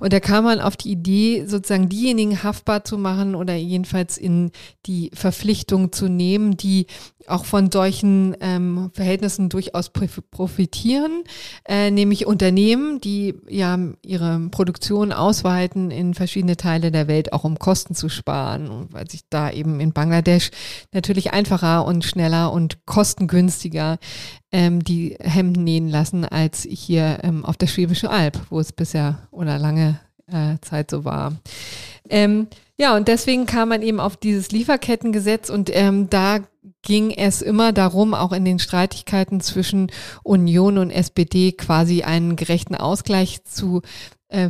[0.00, 4.50] Und da kam man auf die Idee, sozusagen diejenigen haftbar zu machen oder jedenfalls in
[4.86, 6.86] die Verpflichtung zu nehmen, die
[7.28, 11.24] auch von solchen ähm, Verhältnissen durchaus profitieren,
[11.68, 17.58] äh, nämlich Unternehmen, die ja ihre Produktion ausweiten in verschiedene Teile der Welt, auch um
[17.58, 20.50] Kosten zu sparen, weil sich da eben in Bangladesch
[20.92, 23.98] natürlich einfacher und schneller und kostengünstiger
[24.52, 29.28] ähm, die Hemden nähen lassen als hier ähm, auf der Schwäbische Alb, wo es bisher
[29.30, 31.34] oder lange äh, Zeit so war.
[32.08, 36.40] Ähm, ja, und deswegen kam man eben auf dieses Lieferkettengesetz und ähm, da
[36.82, 39.90] ging es immer darum, auch in den Streitigkeiten zwischen
[40.22, 43.82] Union und SPD quasi einen gerechten Ausgleich zu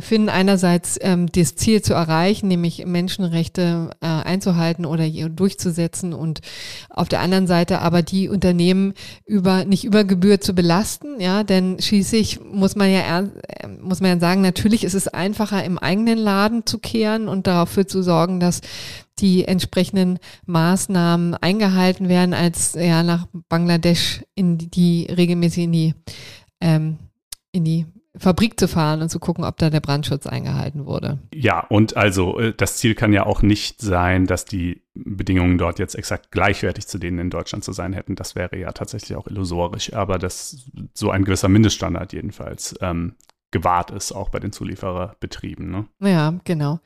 [0.01, 6.41] finden, einerseits ähm, das Ziel zu erreichen, nämlich Menschenrechte äh, einzuhalten oder durchzusetzen und
[6.89, 8.93] auf der anderen Seite aber die Unternehmen
[9.25, 14.11] über nicht über Gebühr zu belasten, ja, denn schließlich muss man ja äh, muss man
[14.11, 18.39] ja sagen, natürlich ist es einfacher im eigenen Laden zu kehren und dafür zu sorgen,
[18.39, 18.61] dass
[19.19, 25.93] die entsprechenden Maßnahmen eingehalten werden, als ja nach Bangladesch in die, die regelmäßig in die
[26.61, 26.97] ähm,
[27.51, 27.85] in die
[28.19, 31.19] Fabrik zu fahren und zu gucken, ob da der Brandschutz eingehalten wurde.
[31.33, 35.79] Ja, und also äh, das Ziel kann ja auch nicht sein, dass die Bedingungen dort
[35.79, 38.15] jetzt exakt gleichwertig zu denen in Deutschland zu sein hätten.
[38.15, 43.15] Das wäre ja tatsächlich auch illusorisch, aber dass so ein gewisser Mindeststandard jedenfalls ähm,
[43.51, 45.69] gewahrt ist, auch bei den Zuliefererbetrieben.
[45.69, 45.85] Ne?
[45.99, 46.79] Ja, genau.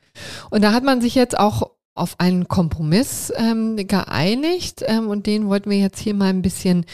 [0.50, 5.48] Und da hat man sich jetzt auch auf einen Kompromiss ähm, geeinigt ähm, und den
[5.48, 6.86] wollten wir jetzt hier mal ein bisschen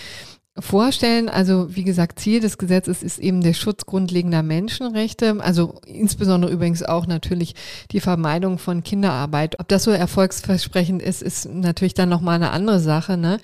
[0.58, 1.28] vorstellen.
[1.28, 6.82] Also wie gesagt, Ziel des Gesetzes ist eben der Schutz grundlegender Menschenrechte, also insbesondere übrigens
[6.82, 7.54] auch natürlich
[7.90, 9.60] die Vermeidung von Kinderarbeit.
[9.60, 13.16] Ob das so erfolgsversprechend ist, ist natürlich dann nochmal eine andere Sache.
[13.16, 13.38] Ne?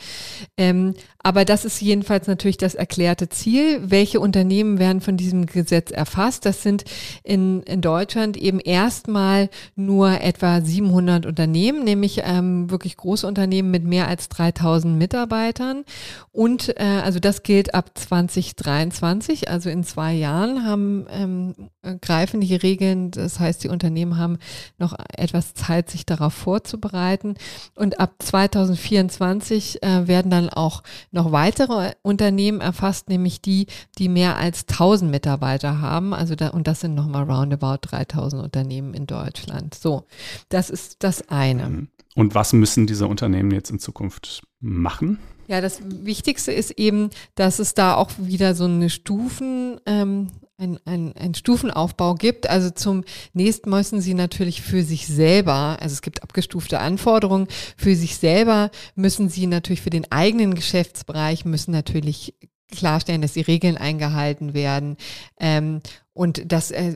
[0.57, 0.95] Ähm,
[1.25, 3.81] aber das ist jedenfalls natürlich das erklärte Ziel.
[3.83, 6.45] Welche Unternehmen werden von diesem Gesetz erfasst?
[6.45, 6.85] Das sind
[7.23, 13.85] in, in Deutschland eben erstmal nur etwa 700 Unternehmen, nämlich ähm, wirklich große Unternehmen mit
[13.85, 15.85] mehr als 3000 Mitarbeitern.
[16.31, 21.55] Und äh, also das gilt ab 2023, also in zwei Jahren haben ähm,
[22.03, 23.11] greifen die Regeln.
[23.11, 24.39] Das heißt, die Unternehmen haben
[24.79, 27.37] noch etwas Zeit, sich darauf vorzubereiten.
[27.75, 30.83] Und ab 2024 äh, werden dann auch
[31.15, 33.67] noch weitere Unternehmen erfasst, nämlich die,
[33.99, 36.13] die mehr als 1000 Mitarbeiter haben.
[36.13, 39.75] Also da, und das sind nochmal roundabout 3000 Unternehmen in Deutschland.
[39.75, 40.05] So,
[40.49, 41.69] das ist das eine.
[41.69, 41.89] Mhm.
[42.17, 45.19] Und was müssen diese Unternehmen jetzt in Zukunft machen?
[45.47, 50.79] Ja, das Wichtigste ist eben, dass es da auch wieder so eine Stufen, ähm, ein,
[50.85, 52.49] ein, ein Stufenaufbau gibt.
[52.49, 57.97] Also zum nächsten müssen sie natürlich für sich selber, also es gibt abgestufte Anforderungen, für
[57.97, 62.35] sich selber müssen sie natürlich für den eigenen Geschäftsbereich müssen natürlich
[62.71, 64.97] klarstellen, dass die Regeln eingehalten werden
[65.39, 65.81] ähm,
[66.15, 66.95] und dass äh,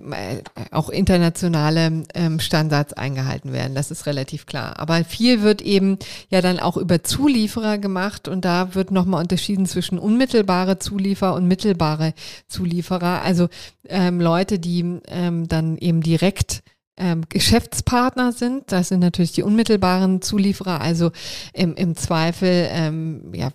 [0.70, 3.74] auch internationale ähm, Standards eingehalten werden.
[3.74, 4.78] Das ist relativ klar.
[4.78, 5.98] Aber viel wird eben
[6.31, 11.48] ja dann auch über Zulieferer gemacht und da wird nochmal unterschieden zwischen unmittelbare Zulieferer und
[11.48, 12.14] mittelbare
[12.46, 13.22] Zulieferer.
[13.22, 13.48] Also
[13.88, 16.62] ähm, Leute, die ähm, dann eben direkt
[16.96, 18.70] ähm, Geschäftspartner sind.
[18.70, 20.81] Das sind natürlich die unmittelbaren Zulieferer.
[20.81, 21.11] Also
[21.52, 23.50] im, im Zweifel ähm, ja,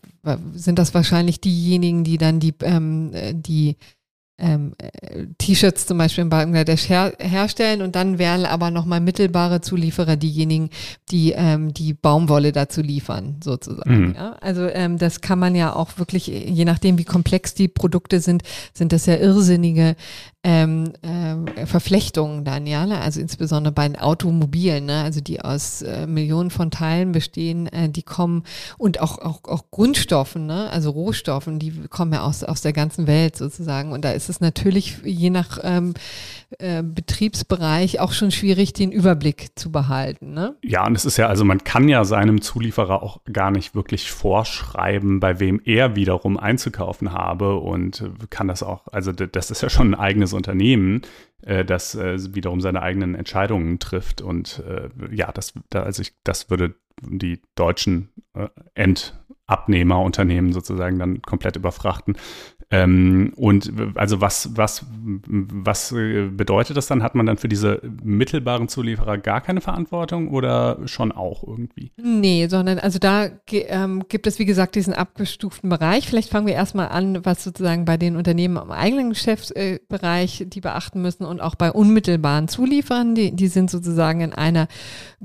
[0.54, 3.78] sind das wahrscheinlich diejenigen, die dann die, ähm, die
[4.40, 9.62] ähm, äh, T-Shirts zum Beispiel in Bangladesch her herstellen und dann wären aber nochmal mittelbare
[9.62, 10.70] Zulieferer diejenigen,
[11.10, 14.08] die ähm, die Baumwolle dazu liefern, sozusagen.
[14.08, 14.16] Mhm.
[14.16, 14.34] Ja?
[14.42, 18.44] Also ähm, das kann man ja auch wirklich, je nachdem wie komplex die Produkte sind,
[18.74, 19.96] sind das ja irrsinnige
[20.46, 23.00] ähm, äh, Verflechtungen dann, ja, ne?
[23.00, 25.02] also insbesondere bei den Automobilen, ne?
[25.02, 28.44] also die aus äh, Millionen von Teilen bestehen, äh, die kommen
[28.78, 30.70] und auch, auch, auch Grundstoffen, ne?
[30.70, 34.40] also Rohstoffen, die kommen ja aus, aus der ganzen Welt sozusagen und da ist es
[34.40, 35.94] natürlich je nach ähm,
[36.60, 40.34] äh, Betriebsbereich auch schon schwierig, den Überblick zu behalten.
[40.34, 40.56] Ne?
[40.64, 44.12] Ja, und es ist ja, also man kann ja seinem Zulieferer auch gar nicht wirklich
[44.12, 49.70] vorschreiben, bei wem er wiederum einzukaufen habe und kann das auch, also das ist ja
[49.70, 51.02] schon ein eigenes Unternehmen,
[51.42, 54.22] äh, das äh, wiederum seine eigenen Entscheidungen trifft.
[54.22, 61.22] Und äh, ja, das, da, also ich, das würde die deutschen äh, Endabnehmerunternehmen sozusagen dann
[61.22, 62.18] komplett überfrachten.
[62.74, 64.84] Ähm, und also was, was,
[65.28, 67.04] was bedeutet das dann?
[67.04, 71.92] Hat man dann für diese mittelbaren Zulieferer gar keine Verantwortung oder schon auch irgendwie?
[71.98, 76.08] Nee, sondern also da ähm, gibt es, wie gesagt, diesen abgestuften Bereich.
[76.08, 80.62] Vielleicht fangen wir erstmal an, was sozusagen bei den Unternehmen im eigenen Geschäftsbereich äh, die
[80.62, 84.68] beachten müssen und auch bei unmittelbaren Zulieferern, die, die sind sozusagen in einer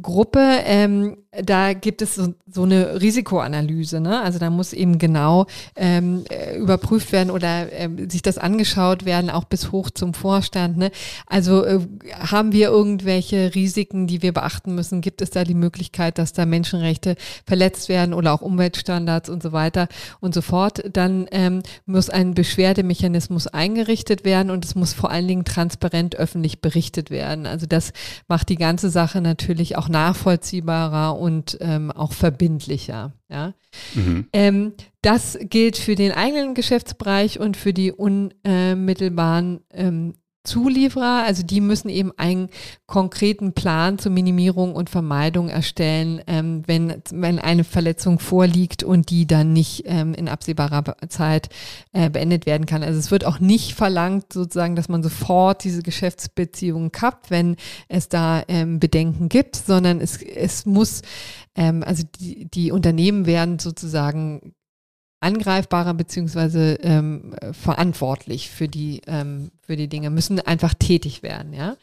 [0.03, 0.41] Gruppe.
[0.67, 4.01] Ähm, da gibt es so, so eine Risikoanalyse.
[4.01, 4.20] Ne?
[4.20, 5.46] Also da muss eben genau
[5.77, 10.77] ähm, äh, überprüft werden oder äh, sich das angeschaut werden, auch bis hoch zum Vorstand.
[10.77, 10.90] Ne?
[11.27, 11.81] Also äh,
[12.12, 15.01] haben wir irgendwelche Risiken, die wir beachten müssen?
[15.01, 19.53] Gibt es da die Möglichkeit, dass da Menschenrechte verletzt werden oder auch Umweltstandards und so
[19.53, 19.88] weiter
[20.20, 20.83] und so fort?
[20.92, 26.61] Dann ähm, muss ein Beschwerdemechanismus eingerichtet werden und es muss vor allen Dingen transparent öffentlich
[26.61, 27.46] berichtet werden.
[27.46, 27.92] Also das
[28.27, 31.28] macht die ganze Sache natürlich auch nachvollziehbarer und
[31.61, 33.12] ähm, auch verbindlicher.
[33.29, 33.55] Ja?
[33.95, 34.27] Mhm.
[34.33, 40.14] Ähm, das gilt für den eigenen Geschäftsbereich und für die unmittelbaren ähm,
[40.49, 42.49] Zulieferer, also die müssen eben einen
[42.87, 49.27] konkreten Plan zur Minimierung und Vermeidung erstellen, ähm, wenn, wenn eine Verletzung vorliegt und die
[49.27, 51.51] dann nicht ähm, in absehbarer Zeit
[51.93, 52.83] äh, beendet werden kann.
[52.83, 57.57] Also es wird auch nicht verlangt, sozusagen, dass man sofort diese Geschäftsbeziehungen kappt, wenn
[57.89, 61.03] es da ähm, Bedenken gibt, sondern es, es muss,
[61.55, 64.55] ähm, also die, die Unternehmen werden sozusagen
[65.21, 71.77] angreifbarer beziehungsweise ähm, verantwortlich für die ähm, für die Dinge müssen einfach tätig werden ja.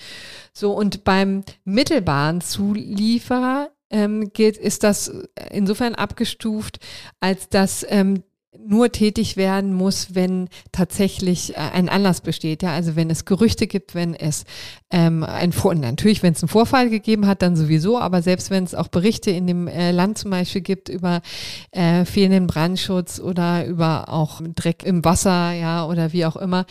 [0.53, 5.11] So und beim mittelbaren Zulieferer ähm, geht ist das
[5.51, 6.79] insofern abgestuft
[7.19, 8.23] als dass ähm,
[8.65, 12.63] nur tätig werden muss, wenn tatsächlich äh, ein Anlass besteht.
[12.63, 14.45] Ja, also wenn es Gerüchte gibt, wenn es
[14.91, 17.99] ähm, ein Vor natürlich, wenn es einen Vorfall gegeben hat, dann sowieso.
[17.99, 21.21] Aber selbst wenn es auch Berichte in dem äh, Land zum Beispiel gibt über
[21.71, 26.65] äh, fehlenden Brandschutz oder über auch Dreck im Wasser, ja oder wie auch immer,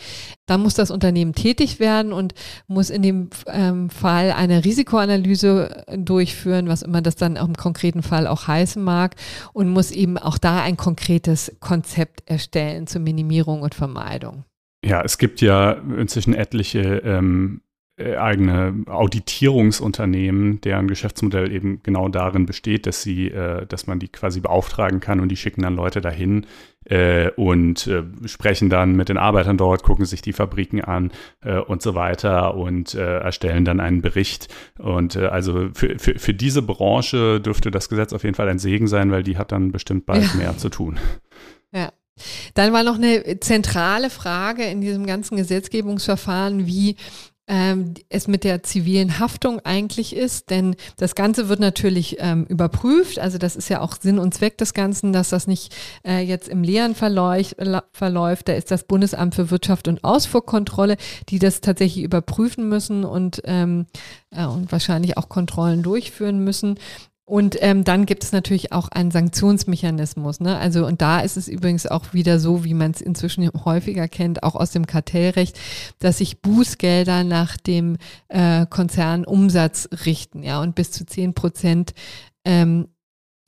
[0.45, 2.33] dann muss das Unternehmen tätig werden und
[2.67, 8.03] muss in dem ähm, Fall eine Risikoanalyse äh, durchführen, was immer das dann im konkreten
[8.03, 9.15] Fall auch heißen mag,
[9.53, 14.45] und muss eben auch da ein konkretes Konzept erstellen zur Minimierung und Vermeidung.
[14.83, 17.64] Ja, es gibt ja inzwischen etliche ähm, äh,
[17.97, 24.41] eigene Auditierungsunternehmen, deren Geschäftsmodell eben genau darin besteht, dass sie, äh, dass man die quasi
[24.41, 26.45] beauftragen kann und die schicken dann Leute dahin
[26.83, 31.57] äh, und äh, sprechen dann mit den Arbeitern dort, gucken sich die Fabriken an äh,
[31.57, 34.53] und so weiter und äh, erstellen dann einen Bericht.
[34.77, 38.87] Und also für, für, für diese Branche dürfte das Gesetz auf jeden Fall ein Segen
[38.87, 40.35] sein, weil die hat dann bestimmt bald ja.
[40.35, 40.99] mehr zu tun.
[41.71, 41.93] Ja.
[42.53, 46.95] Dann war noch eine zentrale Frage in diesem ganzen Gesetzgebungsverfahren, wie
[47.47, 53.19] ähm, es mit der zivilen Haftung eigentlich ist, denn das Ganze wird natürlich ähm, überprüft.
[53.19, 56.47] Also das ist ja auch Sinn und Zweck des Ganzen, dass das nicht äh, jetzt
[56.47, 58.47] im Leeren verläuft.
[58.47, 60.97] Da ist das Bundesamt für Wirtschaft und Ausfuhrkontrolle,
[61.29, 63.85] die das tatsächlich überprüfen müssen und, ähm,
[64.31, 66.79] äh, und wahrscheinlich auch Kontrollen durchführen müssen.
[67.27, 70.39] Und ähm, dann gibt es natürlich auch einen Sanktionsmechanismus.
[70.41, 70.57] Ne?
[70.57, 74.43] Also und da ist es übrigens auch wieder so, wie man es inzwischen häufiger kennt,
[74.43, 75.59] auch aus dem Kartellrecht,
[75.97, 81.93] dass sich Bußgelder nach dem äh, Konzernumsatz richten, ja, und bis zu zehn Prozent
[82.45, 82.89] ähm,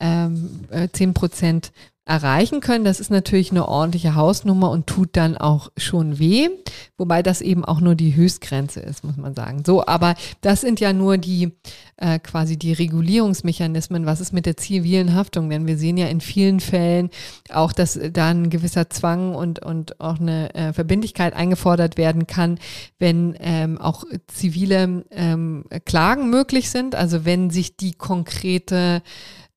[0.00, 1.72] ähm, 10 äh, Prozent
[2.08, 2.84] erreichen können.
[2.84, 6.48] Das ist natürlich eine ordentliche Hausnummer und tut dann auch schon weh,
[6.96, 9.62] wobei das eben auch nur die Höchstgrenze ist, muss man sagen.
[9.66, 11.52] So, aber das sind ja nur die
[11.98, 14.06] äh, quasi die Regulierungsmechanismen.
[14.06, 15.50] Was ist mit der zivilen Haftung?
[15.50, 17.10] Denn wir sehen ja in vielen Fällen
[17.50, 22.58] auch, dass da ein gewisser Zwang und, und auch eine äh, Verbindlichkeit eingefordert werden kann,
[22.98, 26.94] wenn ähm, auch zivile ähm, Klagen möglich sind.
[26.94, 29.02] Also wenn sich die konkrete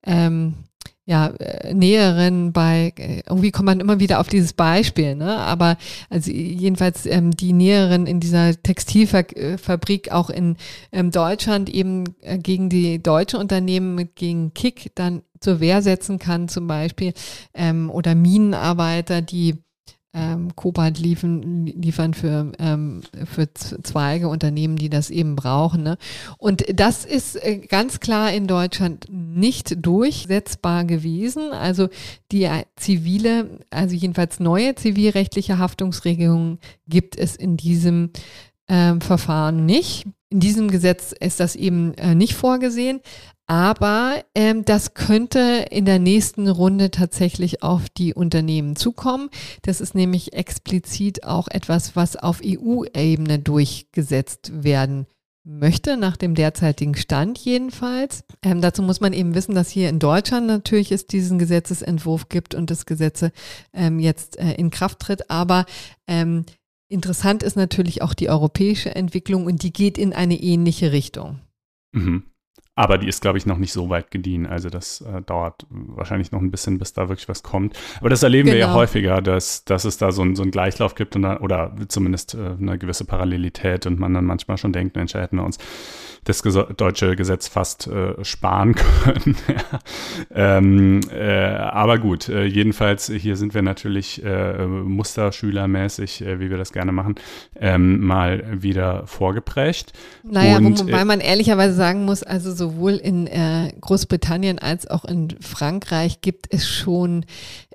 [0.04, 0.56] ähm,
[1.06, 5.38] ja, äh, Näherin bei, äh, irgendwie kommt man immer wieder auf dieses Beispiel, ne?
[5.38, 5.78] Aber
[6.10, 10.58] also jedenfalls ähm, die Näherin in dieser Textilfabrik auch in
[10.92, 16.48] ähm, Deutschland eben äh, gegen die deutschen Unternehmen gegen Kick dann zur Wehr setzen kann,
[16.48, 17.14] zum Beispiel,
[17.56, 19.56] ähm, oder Minenarbeiter, die
[20.14, 25.84] ähm, Kobalt liefern, liefern für, ähm, für Zweige, Unternehmen, die das eben brauchen.
[25.84, 25.98] Ne?
[26.38, 31.54] Und das ist äh, ganz klar in Deutschland nicht durchsetzbar gewesen.
[31.54, 31.88] Also
[32.32, 38.12] die zivile, also jedenfalls neue zivilrechtliche Haftungsregelungen gibt es in diesem
[38.68, 40.06] ähm, Verfahren nicht.
[40.30, 43.02] In diesem Gesetz ist das eben äh, nicht vorgesehen.
[43.48, 49.30] Aber ähm, das könnte in der nächsten Runde tatsächlich auf die Unternehmen zukommen.
[49.64, 55.06] Das ist nämlich explizit auch etwas, was auf EU-Ebene durchgesetzt werden
[55.44, 58.24] möchte, nach dem derzeitigen Stand jedenfalls.
[58.44, 62.54] Ähm, dazu muss man eben wissen, dass hier in Deutschland natürlich es diesen Gesetzesentwurf gibt
[62.54, 63.32] und das Gesetze
[63.74, 65.30] ähm, jetzt äh, in Kraft tritt.
[65.30, 65.66] Aber
[66.08, 66.46] ähm,
[66.90, 71.40] interessant ist natürlich auch die europäische Entwicklung und die geht in eine ähnliche Richtung.
[71.92, 72.24] Mhm.
[72.82, 74.48] Aber die ist, glaube ich, noch nicht so weit gediehen.
[74.48, 77.78] Also das äh, dauert wahrscheinlich noch ein bisschen, bis da wirklich was kommt.
[78.00, 78.56] Aber das erleben genau.
[78.56, 78.80] wir ja genau.
[78.80, 82.34] häufiger, dass, dass es da so, ein, so einen Gleichlauf gibt und dann, oder zumindest
[82.34, 85.60] äh, eine gewisse Parallelität und man dann manchmal schon denkt, Mensch, hätten wir uns
[86.24, 89.36] das deutsche Gesetz fast äh, sparen können.
[90.34, 96.58] ähm, äh, aber gut, äh, jedenfalls hier sind wir natürlich äh, musterschülermäßig, äh, wie wir
[96.58, 97.16] das gerne machen,
[97.60, 99.94] ähm, mal wieder vorgeprägt.
[100.24, 103.28] Naja, Und, wobei äh, man ehrlicherweise sagen muss, also sowohl in
[103.80, 107.26] Großbritannien als auch in Frankreich gibt es schon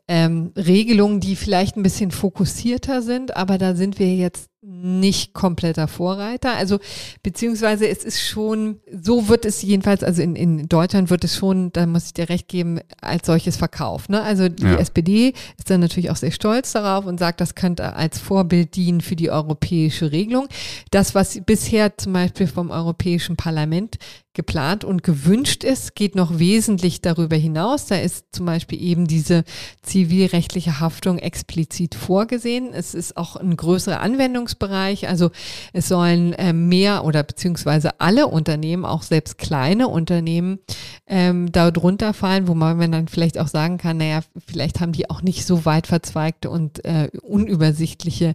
[0.08, 5.86] ähm, Regelungen, die vielleicht ein bisschen fokussierter sind, aber da sind wir jetzt nicht kompletter
[5.86, 6.56] Vorreiter.
[6.56, 6.78] Also
[7.22, 11.72] beziehungsweise es ist schon, so wird es jedenfalls, also in, in Deutschland wird es schon,
[11.72, 14.10] da muss ich dir recht geben, als solches verkauft.
[14.10, 14.22] Ne?
[14.22, 14.76] Also die ja.
[14.76, 19.02] SPD ist dann natürlich auch sehr stolz darauf und sagt, das könnte als Vorbild dienen
[19.02, 20.48] für die europäische Regelung.
[20.90, 23.98] Das, was bisher zum Beispiel vom Europäischen Parlament
[24.36, 27.86] geplant und gewünscht ist, geht noch wesentlich darüber hinaus.
[27.86, 29.44] Da ist zum Beispiel eben diese
[29.82, 32.72] zivilrechtliche Haftung explizit vorgesehen.
[32.72, 34.00] Es ist auch ein größerer
[34.46, 35.08] Anwendungsbereich.
[35.08, 35.30] Also
[35.72, 40.58] es sollen äh, mehr oder beziehungsweise alle Unternehmen, auch selbst kleine Unternehmen,
[41.06, 45.22] ähm, darunter fallen, wo man dann vielleicht auch sagen kann, naja, vielleicht haben die auch
[45.22, 48.34] nicht so weit verzweigte und äh, unübersichtliche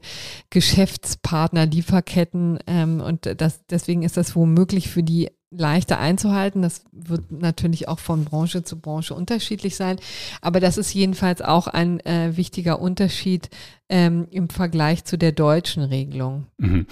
[0.50, 6.62] Geschäftspartner, Lieferketten ähm, und das, deswegen ist das womöglich für die leichter einzuhalten.
[6.62, 10.00] Das wird natürlich auch von Branche zu Branche unterschiedlich sein.
[10.41, 13.50] Aber das ist jedenfalls auch ein äh, wichtiger Unterschied
[13.91, 16.47] ähm, im Vergleich zu der deutschen Regelung.
[16.58, 16.88] Mhm.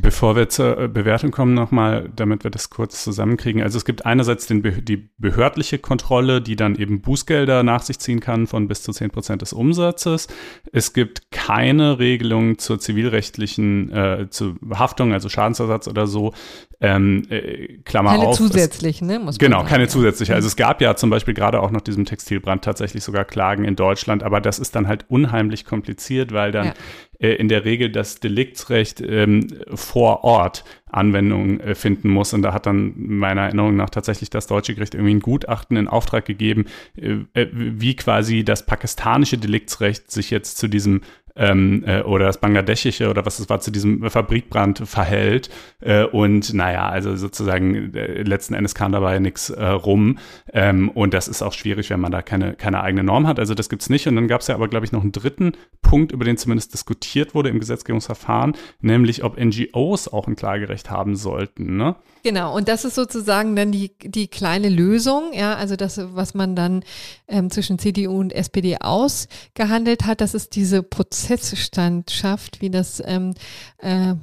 [0.00, 3.60] Bevor wir zur äh, Bewertung kommen, nochmal, damit wir das kurz zusammenkriegen.
[3.60, 8.20] Also es gibt einerseits den, die behördliche Kontrolle, die dann eben Bußgelder nach sich ziehen
[8.20, 10.28] kann von bis zu 10 Prozent des Umsatzes.
[10.72, 16.34] Es gibt keine Regelung zur zivilrechtlichen äh, zur Haftung, also Schadensersatz oder so.
[16.80, 18.36] Ähm, äh, Klammer keine auf.
[18.36, 19.18] zusätzlichen, ne?
[19.18, 20.34] Muss genau, keine zusätzliche.
[20.36, 23.74] Also es gab ja zum Beispiel gerade auch nach diesem Textilbrand tatsächlich sogar Klagen in
[23.74, 26.74] Deutschland, aber das ist dann halt unheimlich kompliziert passiert, weil dann ja.
[27.20, 32.32] äh, in der Regel das Deliktsrecht ähm, vor Ort Anwendung äh, finden muss.
[32.32, 35.88] Und da hat dann meiner Erinnerung nach tatsächlich das deutsche Gericht irgendwie ein Gutachten in
[35.88, 41.02] Auftrag gegeben, äh, äh wie quasi das pakistanische Deliktsrecht sich jetzt zu diesem
[41.38, 45.48] ähm, äh, oder das bangladeschische oder was es war zu diesem Fabrikbrand verhält.
[45.80, 50.18] Äh, und naja, also sozusagen äh, letzten Endes kam dabei nichts äh, rum.
[50.52, 53.38] Ähm, und das ist auch schwierig, wenn man da keine, keine eigene Norm hat.
[53.38, 54.06] Also das gibt's nicht.
[54.06, 56.74] Und dann gab es ja aber, glaube ich, noch einen dritten Punkt, über den zumindest
[56.74, 61.76] diskutiert wurde im Gesetzgebungsverfahren, nämlich ob NGOs auch ein Klagerecht haben sollten.
[61.76, 61.96] Ne?
[62.22, 66.56] Genau, und das ist sozusagen dann die, die kleine Lösung, ja, also das, was man
[66.56, 66.84] dann
[67.28, 70.82] ähm, zwischen CDU und SPD ausgehandelt hat, das ist diese
[71.28, 73.34] Prozessstandschaft, wie das ähm,
[73.78, 74.14] äh,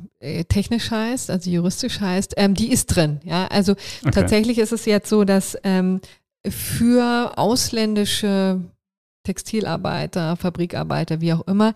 [0.45, 3.47] technisch heißt, also juristisch heißt, ähm, die ist drin, ja.
[3.47, 4.11] Also okay.
[4.11, 6.01] tatsächlich ist es jetzt so, dass ähm,
[6.47, 8.61] für ausländische
[9.23, 11.73] Textilarbeiter, Fabrikarbeiter, wie auch immer,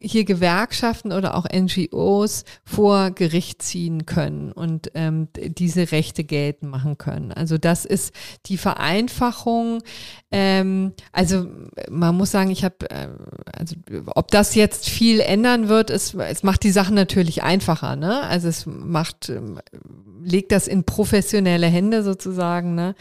[0.00, 6.98] hier Gewerkschaften oder auch NGOs vor Gericht ziehen können und ähm, diese Rechte geltend machen
[6.98, 7.32] können.
[7.32, 8.14] Also das ist
[8.46, 9.82] die Vereinfachung.
[10.30, 11.46] Ähm, also
[11.90, 13.08] man muss sagen, ich habe, äh,
[13.52, 13.74] also
[14.14, 17.96] ob das jetzt viel ändern wird, es, es macht die Sachen natürlich einfacher.
[17.96, 18.22] Ne?
[18.22, 19.58] Also es macht, ähm,
[20.22, 22.76] legt das in professionelle Hände sozusagen.
[22.76, 22.94] Ne?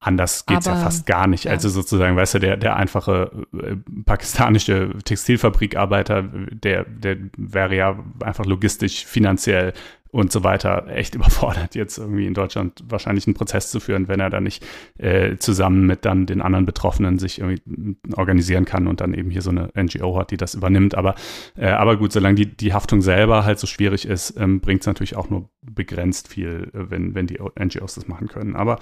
[0.00, 1.44] Anders geht es ja fast gar nicht.
[1.44, 1.50] Ja.
[1.50, 8.46] Also sozusagen, weißt du, der, der einfache äh, pakistanische Textilfabrikarbeiter, der, der wäre ja einfach
[8.46, 9.72] logistisch, finanziell
[10.10, 14.20] und so weiter echt überfordert, jetzt irgendwie in Deutschland wahrscheinlich einen Prozess zu führen, wenn
[14.20, 14.64] er da nicht
[14.98, 19.42] äh, zusammen mit dann den anderen Betroffenen sich irgendwie organisieren kann und dann eben hier
[19.42, 20.94] so eine NGO hat, die das übernimmt.
[20.94, 21.14] Aber,
[21.56, 24.86] äh, aber gut, solange die, die Haftung selber halt so schwierig ist, ähm, bringt es
[24.86, 28.56] natürlich auch nur begrenzt viel, äh, wenn, wenn die NGOs das machen können.
[28.56, 28.78] Aber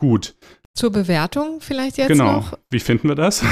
[0.00, 0.34] gut.
[0.74, 2.32] Zur Bewertung vielleicht jetzt genau.
[2.32, 2.58] noch.
[2.70, 3.44] Wie finden wir das?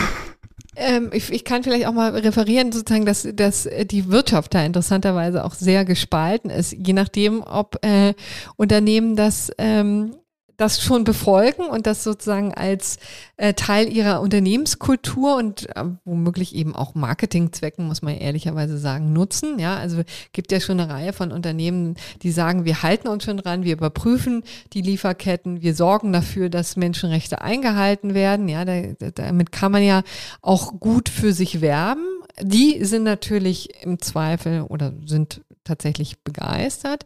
[0.81, 5.45] Ähm, ich, ich, kann vielleicht auch mal referieren, sozusagen, dass, dass die Wirtschaft da interessanterweise
[5.45, 8.15] auch sehr gespalten ist, je nachdem, ob äh,
[8.57, 10.15] Unternehmen das ähm,
[10.59, 12.99] das schon befolgen und das sozusagen als
[13.37, 19.61] äh, Teil ihrer Unternehmenskultur und äh, womöglich eben auch Marketingzwecken, muss man ehrlicherweise sagen, nutzen.
[19.61, 20.03] Ja, also
[20.33, 23.75] gibt ja schon eine Reihe von Unternehmen, die sagen, wir halten uns schon dran, wir
[23.75, 24.43] überprüfen
[24.73, 28.49] die Lieferketten, wir sorgen dafür, dass Menschenrechte eingehalten werden.
[28.49, 28.83] Ja, da,
[29.15, 30.03] damit kann man ja
[30.43, 32.05] auch gut für sich werben.
[32.43, 37.05] Die sind natürlich im Zweifel oder sind tatsächlich begeistert,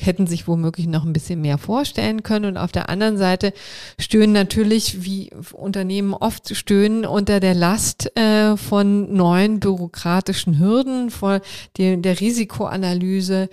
[0.00, 2.46] hätten sich womöglich noch ein bisschen mehr vorstellen können.
[2.46, 3.52] Und auf der anderen Seite
[3.98, 11.40] stöhnen natürlich, wie Unternehmen oft stöhnen, unter der Last äh, von neuen bürokratischen Hürden, vor
[11.76, 13.48] der, der Risikoanalyse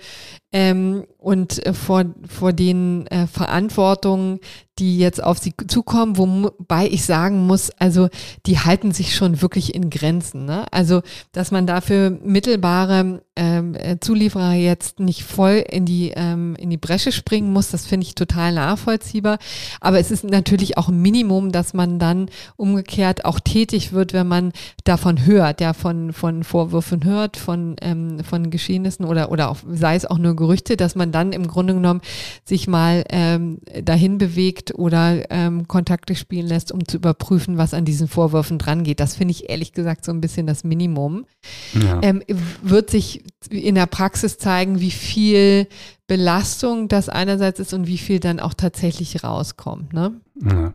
[0.58, 4.40] ähm, und äh, vor, vor den äh, Verantwortungen,
[4.78, 8.08] die jetzt auf sie zukommen, wobei ich sagen muss, also
[8.44, 10.44] die halten sich schon wirklich in Grenzen.
[10.44, 10.66] Ne?
[10.70, 11.02] Also,
[11.32, 16.76] dass man dafür mittelbare ähm, äh, Zulieferer jetzt nicht voll in die, ähm, in die
[16.76, 19.38] Bresche springen muss, das finde ich total nachvollziehbar.
[19.80, 24.28] Aber es ist natürlich auch ein Minimum, dass man dann umgekehrt auch tätig wird, wenn
[24.28, 24.52] man
[24.84, 29.96] davon hört, ja, von, von Vorwürfen hört, von, ähm, von Geschehnissen oder, oder auch, sei
[29.96, 32.00] es auch nur Gerüchte, dass man dann im Grunde genommen
[32.44, 37.84] sich mal ähm, dahin bewegt oder ähm, Kontakte spielen lässt, um zu überprüfen, was an
[37.84, 39.00] diesen Vorwürfen dran geht.
[39.00, 41.26] Das finde ich ehrlich gesagt so ein bisschen das Minimum.
[41.74, 42.00] Ja.
[42.02, 42.22] Ähm,
[42.62, 45.66] wird sich in der Praxis zeigen, wie viel
[46.06, 49.92] Belastung das einerseits ist und wie viel dann auch tatsächlich rauskommt.
[49.92, 50.20] Ne?
[50.40, 50.72] Ja.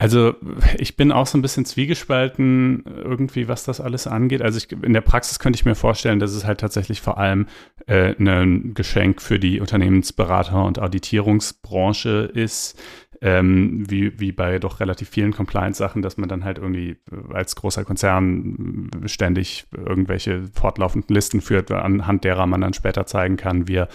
[0.00, 0.34] Also
[0.78, 4.40] ich bin auch so ein bisschen zwiegespalten irgendwie, was das alles angeht.
[4.40, 7.46] Also ich, in der Praxis könnte ich mir vorstellen, dass es halt tatsächlich vor allem
[7.86, 12.80] äh, ein Geschenk für die Unternehmensberater und Auditierungsbranche ist.
[13.20, 16.96] Ähm, wie, wie bei doch relativ vielen Compliance-Sachen, dass man dann halt irgendwie
[17.34, 23.68] als großer Konzern ständig irgendwelche fortlaufenden Listen führt, anhand derer man dann später zeigen kann,
[23.68, 23.88] wir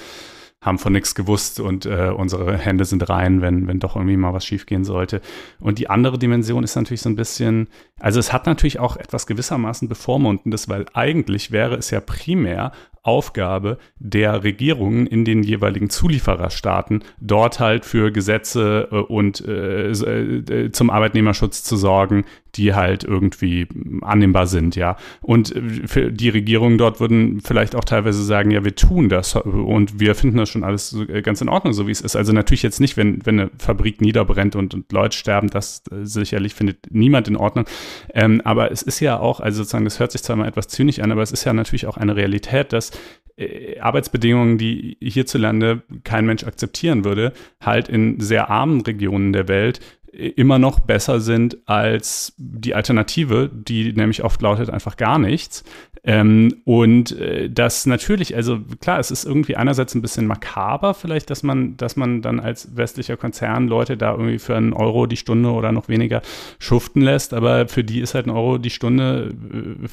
[0.66, 4.34] haben von nichts gewusst und äh, unsere Hände sind rein, wenn, wenn doch irgendwie mal
[4.34, 5.22] was schiefgehen sollte.
[5.59, 7.68] Und die andere Dimension ist natürlich so ein bisschen,
[7.99, 12.72] also es hat natürlich auch etwas gewissermaßen Bevormundendes, weil eigentlich wäre es ja primär
[13.06, 20.72] Aufgabe der Regierungen in den jeweiligen Zuliefererstaaten, dort halt für Gesetze äh, und äh, äh,
[20.72, 22.26] zum Arbeitnehmerschutz zu sorgen,
[22.56, 23.68] die halt irgendwie
[24.01, 24.95] annehmbar sind, ja.
[25.22, 25.53] Und
[25.86, 30.16] für die Regierungen dort würden vielleicht auch teilweise sagen, ja, wir tun das und wir
[30.16, 32.16] finden das schon alles ganz in Ordnung, so wie es ist.
[32.16, 36.53] Also natürlich jetzt nicht, wenn, wenn eine Fabrik niederbrennt und, und Leute sterben, das sicherlich
[36.53, 37.66] findet niemand in Ordnung.
[38.14, 40.99] Ähm, aber es ist ja auch, also sozusagen, das hört sich zwar mal etwas zynisch
[40.99, 42.91] an, aber es ist ja natürlich auch eine Realität, dass
[43.38, 49.80] äh, Arbeitsbedingungen, die hierzulande kein Mensch akzeptieren würde, halt in sehr armen Regionen der Welt
[50.16, 55.63] immer noch besser sind als die Alternative, die nämlich oft lautet einfach gar nichts.
[56.03, 61.30] Ähm, und äh, das natürlich, also klar, es ist irgendwie einerseits ein bisschen makaber vielleicht,
[61.30, 65.18] dass man, dass man dann als westlicher Konzern Leute da irgendwie für einen Euro die
[65.18, 66.22] Stunde oder noch weniger
[66.59, 69.36] schuften lässt, aber für die ist halt ein Euro die Stunde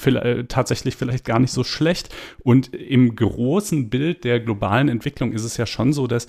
[0.04, 2.14] äh, tatsächlich vielleicht gar nicht so schlecht.
[2.44, 6.26] Und im großen Bild der globalen Entwicklung ist es ja schon so, dass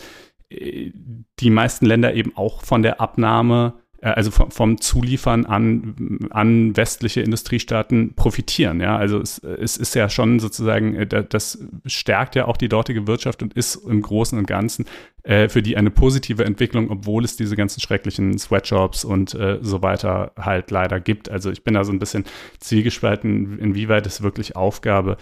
[0.49, 0.91] äh,
[1.39, 6.75] die meisten Länder eben auch von der Abnahme äh, also vom, vom, Zuliefern an, an
[6.75, 8.81] westliche Industriestaaten profitieren.
[8.81, 13.07] Ja, also es, es ist ja schon sozusagen, äh, das stärkt ja auch die dortige
[13.07, 14.85] Wirtschaft und ist im Großen und Ganzen
[15.23, 19.81] äh, für die eine positive Entwicklung, obwohl es diese ganzen schrecklichen Sweatshops und äh, so
[19.81, 21.29] weiter halt leider gibt.
[21.29, 22.25] Also ich bin da so ein bisschen
[22.59, 25.17] zielgespalten, inwieweit es wirklich Aufgabe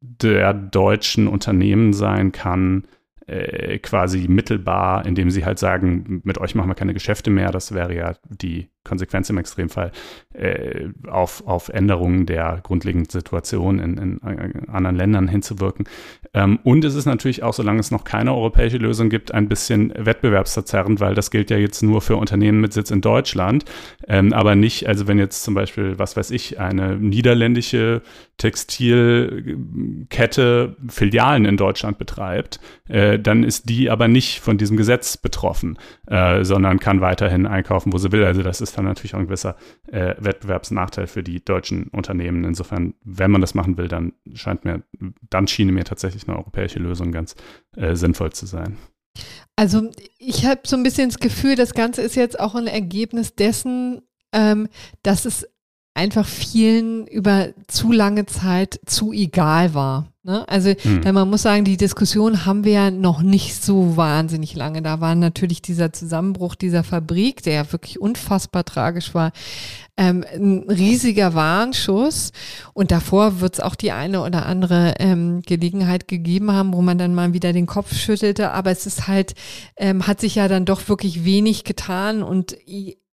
[0.00, 2.84] der deutschen Unternehmen sein kann,
[3.26, 7.50] äh, quasi mittelbar, indem sie halt sagen, mit euch machen wir keine Geschäfte mehr.
[7.50, 9.92] Das wäre ja die Konsequenz im Extremfall
[10.32, 15.86] äh, auf, auf Änderungen der grundlegenden Situation in, in, in anderen Ländern hinzuwirken.
[16.34, 19.92] Ähm, und es ist natürlich auch, solange es noch keine europäische Lösung gibt, ein bisschen
[19.96, 23.64] wettbewerbsverzerrend, weil das gilt ja jetzt nur für Unternehmen mit Sitz in Deutschland,
[24.06, 28.02] ähm, aber nicht, also wenn jetzt zum Beispiel, was weiß ich, eine niederländische
[28.38, 35.78] Textilkette Filialen in Deutschland betreibt, äh, dann ist die aber nicht von diesem Gesetz betroffen,
[36.06, 38.24] äh, sondern kann weiterhin einkaufen, wo sie will.
[38.24, 39.56] Also das ist dann natürlich auch ein gewisser
[39.90, 42.44] äh, Wettbewerbsnachteil für die deutschen Unternehmen.
[42.44, 44.82] Insofern, wenn man das machen will, dann scheint mir,
[45.28, 47.34] dann schien mir tatsächlich eine europäische Lösung ganz
[47.76, 48.76] äh, sinnvoll zu sein.
[49.56, 53.34] Also ich habe so ein bisschen das Gefühl, das Ganze ist jetzt auch ein Ergebnis
[53.34, 54.02] dessen,
[54.32, 54.68] ähm,
[55.02, 55.48] dass es
[55.96, 60.12] einfach vielen über zu lange Zeit zu egal war.
[60.22, 60.46] Ne?
[60.48, 61.02] Also hm.
[61.14, 64.82] man muss sagen, die Diskussion haben wir ja noch nicht so wahnsinnig lange.
[64.82, 69.30] Da war natürlich dieser Zusammenbruch dieser Fabrik, der ja wirklich unfassbar tragisch war,
[69.96, 72.32] ähm, ein riesiger Warnschuss.
[72.74, 76.98] Und davor wird es auch die eine oder andere ähm, Gelegenheit gegeben haben, wo man
[76.98, 78.50] dann mal wieder den Kopf schüttelte.
[78.50, 79.34] Aber es ist halt,
[79.76, 82.56] ähm, hat sich ja dann doch wirklich wenig getan und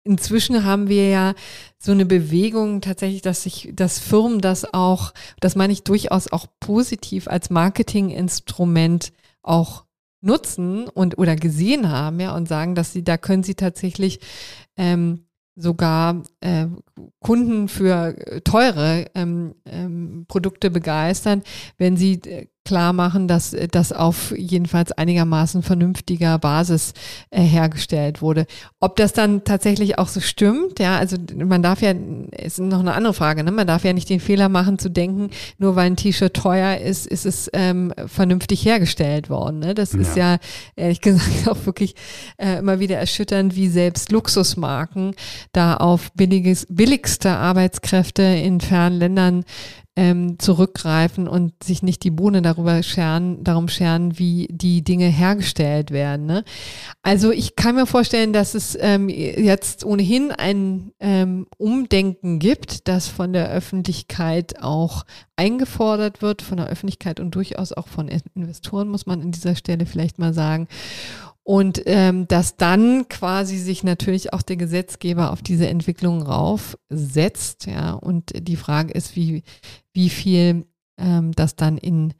[0.04, 1.34] inzwischen haben wir ja
[1.80, 6.48] so eine Bewegung tatsächlich, dass sich, dass Firmen das auch, das meine ich durchaus auch
[6.60, 9.86] positiv als Marketinginstrument auch
[10.22, 14.20] nutzen und oder gesehen haben, ja, und sagen, dass sie, da können sie tatsächlich
[14.78, 15.26] ähm,
[15.56, 16.68] sogar äh,
[17.20, 21.44] Kunden für teure ähm, ähm, Produkte begeistern,
[21.78, 26.94] wenn sie äh, klar machen, dass das auf jedenfalls einigermaßen vernünftiger Basis
[27.30, 28.46] äh, hergestellt wurde.
[28.80, 31.94] Ob das dann tatsächlich auch so stimmt, ja, also man darf ja,
[32.38, 33.52] ist noch eine andere Frage, ne?
[33.52, 37.06] man darf ja nicht den Fehler machen zu denken, nur weil ein T-Shirt teuer ist,
[37.06, 39.60] ist es ähm, vernünftig hergestellt worden.
[39.60, 39.74] Ne?
[39.74, 40.00] Das ja.
[40.00, 40.38] ist ja
[40.76, 41.96] ehrlich gesagt auch wirklich
[42.38, 45.16] äh, immer wieder erschütternd, wie selbst Luxusmarken
[45.52, 49.44] da auf billiges, billigste Arbeitskräfte in fernen Ländern
[49.96, 55.92] ähm, zurückgreifen und sich nicht die Bohne darüber scheren, darum scheren, wie die Dinge hergestellt
[55.92, 56.26] werden.
[56.26, 56.44] Ne?
[57.04, 63.08] Also ich kann mir vorstellen, dass es ähm, jetzt ohnehin ein ähm, Umdenken gibt, das
[63.08, 69.06] von der Öffentlichkeit auch eingefordert wird, von der Öffentlichkeit und durchaus auch von Investoren, muss
[69.06, 70.68] man an dieser Stelle vielleicht mal sagen.
[71.46, 77.92] Und ähm, dass dann quasi sich natürlich auch der Gesetzgeber auf diese Entwicklung raufsetzt, ja.
[77.94, 79.44] Und die Frage ist, wie,
[79.94, 80.66] wie viel
[80.98, 82.14] ähm, das dann in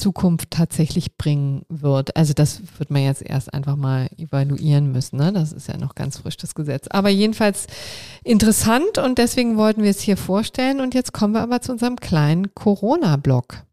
[0.00, 2.16] Zukunft tatsächlich bringen wird.
[2.16, 5.18] Also das wird man jetzt erst einfach mal evaluieren müssen.
[5.18, 5.32] Ne?
[5.32, 6.88] Das ist ja noch ganz frisch das Gesetz.
[6.88, 7.66] Aber jedenfalls
[8.24, 10.80] interessant und deswegen wollten wir es hier vorstellen.
[10.80, 13.64] Und jetzt kommen wir aber zu unserem kleinen Corona-Blog.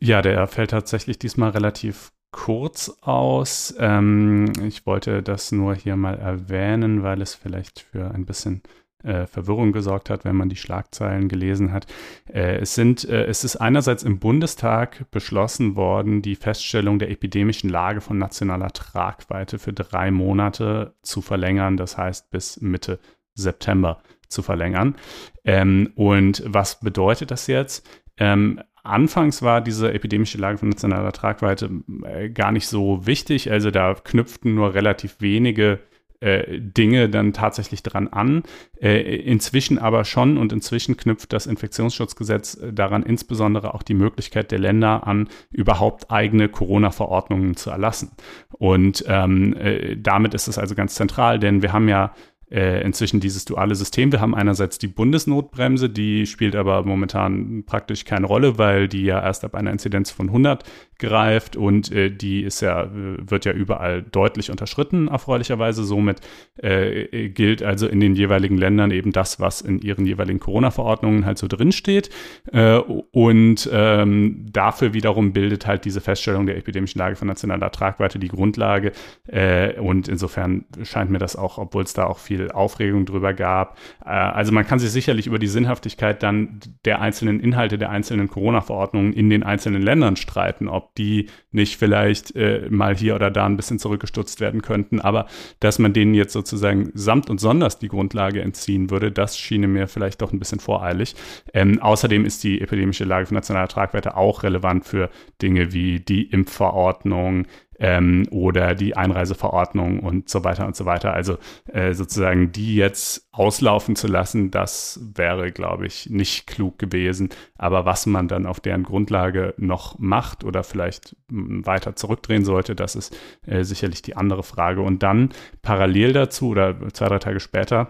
[0.00, 3.74] Ja, der fällt tatsächlich diesmal relativ kurz aus.
[3.78, 8.62] Ähm, ich wollte das nur hier mal erwähnen, weil es vielleicht für ein bisschen
[9.02, 11.86] äh, Verwirrung gesorgt hat, wenn man die Schlagzeilen gelesen hat.
[12.26, 17.70] Äh, es, sind, äh, es ist einerseits im Bundestag beschlossen worden, die Feststellung der epidemischen
[17.70, 22.98] Lage von nationaler Tragweite für drei Monate zu verlängern, das heißt bis Mitte
[23.34, 24.96] September zu verlängern.
[25.44, 27.88] Ähm, und was bedeutet das jetzt?
[28.18, 31.70] Ähm, Anfangs war diese epidemische Lage von nationaler Tragweite
[32.04, 33.50] äh, gar nicht so wichtig.
[33.50, 35.80] Also da knüpften nur relativ wenige
[36.20, 38.42] äh, Dinge dann tatsächlich dran an.
[38.80, 44.50] Äh, inzwischen aber schon und inzwischen knüpft das Infektionsschutzgesetz äh, daran insbesondere auch die Möglichkeit
[44.50, 48.10] der Länder an, überhaupt eigene Corona-Verordnungen zu erlassen.
[48.50, 52.12] Und ähm, äh, damit ist es also ganz zentral, denn wir haben ja
[52.50, 54.12] äh, inzwischen dieses duale System.
[54.12, 59.22] Wir haben einerseits die Bundesnotbremse, die spielt aber momentan praktisch keine Rolle, weil die ja
[59.22, 60.64] erst ab einer Inzidenz von 100
[60.98, 65.84] greift und äh, die ist ja, wird ja überall deutlich unterschritten, erfreulicherweise.
[65.84, 66.20] Somit
[66.56, 71.38] äh, gilt also in den jeweiligen Ländern eben das, was in ihren jeweiligen Corona-Verordnungen halt
[71.38, 72.10] so drinsteht.
[72.52, 78.18] Äh, und ähm, dafür wiederum bildet halt diese Feststellung der epidemischen Lage von nationaler Tragweite
[78.18, 78.92] die Grundlage.
[79.26, 83.78] Äh, und insofern scheint mir das auch, obwohl es da auch viel Aufregung drüber gab.
[84.04, 88.28] Äh, also man kann sich sicherlich über die Sinnhaftigkeit dann der einzelnen Inhalte der einzelnen
[88.28, 93.46] Corona-Verordnungen in den einzelnen Ländern streiten, ob die nicht vielleicht äh, mal hier oder da
[93.46, 95.00] ein bisschen zurückgestutzt werden könnten.
[95.00, 95.26] Aber
[95.60, 99.88] dass man denen jetzt sozusagen samt und sonders die Grundlage entziehen würde, das schien mir
[99.88, 101.14] vielleicht doch ein bisschen voreilig.
[101.52, 105.10] Ähm, außerdem ist die epidemische Lage von nationaler Tragweite auch relevant für
[105.42, 107.46] Dinge wie die Impfverordnung,
[107.78, 111.12] ähm, oder die Einreiseverordnung und so weiter und so weiter.
[111.12, 111.38] Also
[111.72, 117.30] äh, sozusagen die jetzt auslaufen zu lassen, das wäre, glaube ich, nicht klug gewesen.
[117.56, 122.96] Aber was man dann auf deren Grundlage noch macht oder vielleicht weiter zurückdrehen sollte, das
[122.96, 123.16] ist
[123.46, 124.82] äh, sicherlich die andere Frage.
[124.82, 125.30] Und dann
[125.62, 127.88] parallel dazu oder zwei, drei Tage später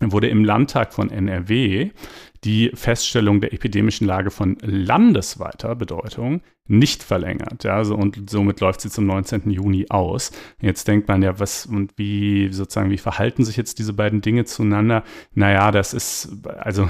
[0.00, 1.90] wurde im Landtag von NRW
[2.44, 7.64] die Feststellung der epidemischen Lage von landesweiter Bedeutung nicht verlängert.
[7.64, 9.50] Ja, also und somit läuft sie zum 19.
[9.50, 10.30] Juni aus.
[10.60, 14.44] Jetzt denkt man ja, was und wie sozusagen, wie verhalten sich jetzt diese beiden Dinge
[14.44, 15.02] zueinander?
[15.34, 16.88] Naja, das ist, also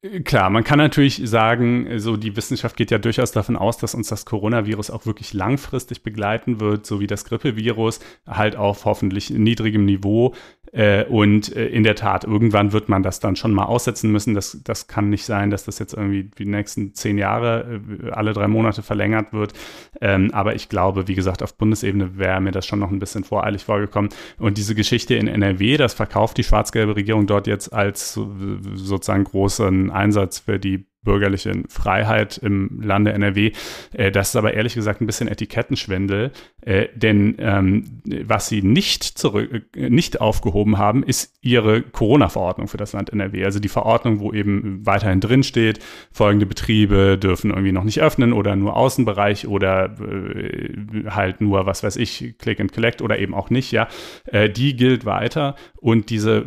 [0.02, 3.94] Äh, klar, man kann natürlich sagen, so die Wissenschaft geht ja durchaus davon aus, dass
[3.94, 9.30] uns das Coronavirus auch wirklich langfristig begleiten wird, so wie das Grippevirus halt auf hoffentlich
[9.30, 10.34] niedrigem Niveau.
[10.72, 14.34] Äh, und äh, in der Tat, irgendwann wird man das dann schon mal aussetzen müssen.
[14.34, 18.34] Das, das kann nicht sein, dass das jetzt irgendwie die nächsten zehn Jahre äh, alle
[18.34, 19.54] drei Monate verlängert wird.
[20.00, 23.24] Ähm, aber ich glaube, wie gesagt, auf Bundesebene wäre mir das schon noch ein bisschen
[23.24, 24.12] voreilig vorgekommen.
[24.38, 29.92] Und diese Geschichte in NRW, das verkauft die schwarz-gelbe Regierung dort jetzt als sozusagen großen
[29.92, 33.52] Einsatz für die bürgerliche Freiheit im Lande NRW.
[33.94, 39.04] Äh, das ist aber ehrlich gesagt ein bisschen Etikettenschwindel, äh, denn ähm, was sie nicht
[39.04, 43.44] zurück, äh, nicht aufgehoben haben, ist ihre Corona-Verordnung für das Land NRW.
[43.44, 45.80] Also die Verordnung, wo eben weiterhin drin steht,
[46.12, 50.74] folgende Betriebe dürfen irgendwie noch nicht öffnen oder nur Außenbereich oder äh,
[51.10, 53.88] halt nur, was weiß ich, Click and Collect oder eben auch nicht, ja.
[54.26, 56.46] Äh, die gilt weiter und diese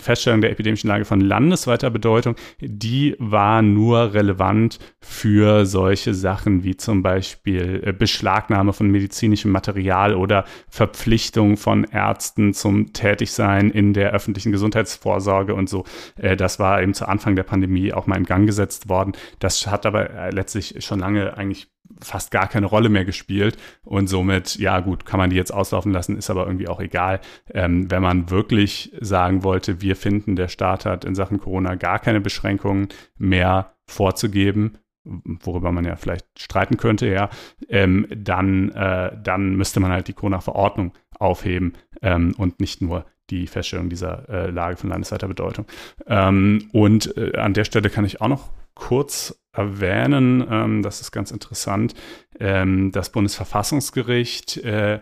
[0.00, 6.64] Feststellung der epidemischen Lage von landesweiter Bedeutung, die war nur nur relevant für solche Sachen
[6.64, 13.92] wie zum Beispiel äh, Beschlagnahme von medizinischem Material oder Verpflichtung von Ärzten zum Tätigsein in
[13.92, 15.84] der öffentlichen Gesundheitsvorsorge und so.
[16.16, 19.12] Äh, das war eben zu Anfang der Pandemie auch mal in Gang gesetzt worden.
[19.38, 21.68] Das hat aber äh, letztlich schon lange eigentlich
[22.00, 25.92] fast gar keine Rolle mehr gespielt und somit, ja gut, kann man die jetzt auslaufen
[25.92, 27.20] lassen, ist aber irgendwie auch egal.
[27.52, 31.98] Ähm, wenn man wirklich sagen wollte, wir finden, der Staat hat in Sachen Corona gar
[31.98, 32.88] keine Beschränkungen
[33.18, 37.28] mehr vorzugeben, worüber man ja vielleicht streiten könnte, ja,
[37.68, 43.46] ähm, dann, äh, dann müsste man halt die Corona-Verordnung aufheben ähm, und nicht nur die
[43.46, 45.66] Feststellung dieser äh, Lage von landesweiter Bedeutung.
[46.06, 51.12] Ähm, und äh, an der Stelle kann ich auch noch kurz erwähnen, ähm, das ist
[51.12, 51.94] ganz interessant,
[52.38, 55.00] ähm, das Bundesverfassungsgericht äh,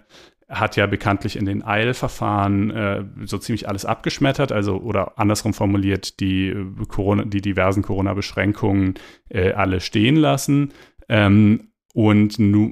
[0.49, 6.19] hat ja bekanntlich in den Eilverfahren äh, so ziemlich alles abgeschmettert, also oder andersrum formuliert,
[6.19, 8.95] die, äh, Corona, die diversen Corona-Beschränkungen
[9.29, 10.73] äh, alle stehen lassen.
[11.09, 12.71] Ähm, und nu,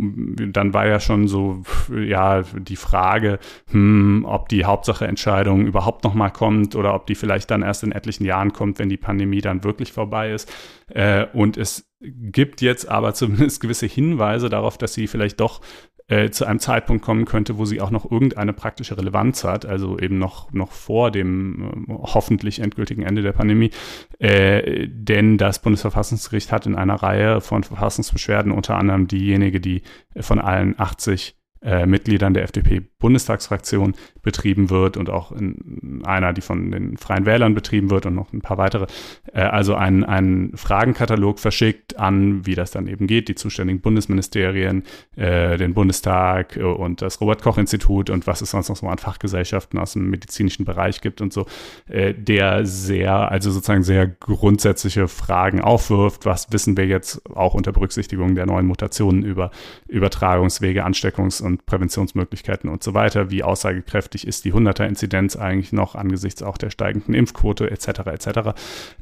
[0.52, 1.62] dann war ja schon so,
[1.92, 3.40] ja, die Frage,
[3.70, 8.24] hm, ob die Hauptsache-Entscheidung überhaupt nochmal kommt oder ob die vielleicht dann erst in etlichen
[8.24, 10.52] Jahren kommt, wenn die Pandemie dann wirklich vorbei ist.
[10.88, 15.62] Äh, und es gibt jetzt aber zumindest gewisse Hinweise darauf, dass sie vielleicht doch
[16.08, 19.98] äh, zu einem Zeitpunkt kommen könnte, wo sie auch noch irgendeine praktische Relevanz hat, also
[19.98, 23.70] eben noch, noch vor dem äh, hoffentlich endgültigen Ende der Pandemie.
[24.18, 29.82] Äh, denn das Bundesverfassungsgericht hat in einer Reihe von Verfassungsbeschwerden unter anderem diejenige, die
[30.18, 36.70] von allen 80 äh, Mitgliedern der FDP-Bundestagsfraktion betrieben wird und auch in einer, die von
[36.70, 38.86] den Freien Wählern betrieben wird und noch ein paar weitere.
[39.32, 44.84] Äh, also einen, Fragenkatalog verschickt an, wie das dann eben geht, die zuständigen Bundesministerien,
[45.16, 49.78] äh, den Bundestag äh, und das Robert-Koch-Institut und was es sonst noch so an Fachgesellschaften
[49.78, 51.46] aus dem medizinischen Bereich gibt und so,
[51.88, 56.24] äh, der sehr, also sozusagen sehr grundsätzliche Fragen aufwirft.
[56.26, 59.50] Was wissen wir jetzt auch unter Berücksichtigung der neuen Mutationen über
[59.88, 63.30] Übertragungswege, Ansteckungs- und Präventionsmöglichkeiten und so weiter?
[63.30, 67.88] Wie aussagekräftig ist die 100er-Inzidenz eigentlich noch angesichts auch der steigenden Impfquote etc.
[68.06, 68.28] etc.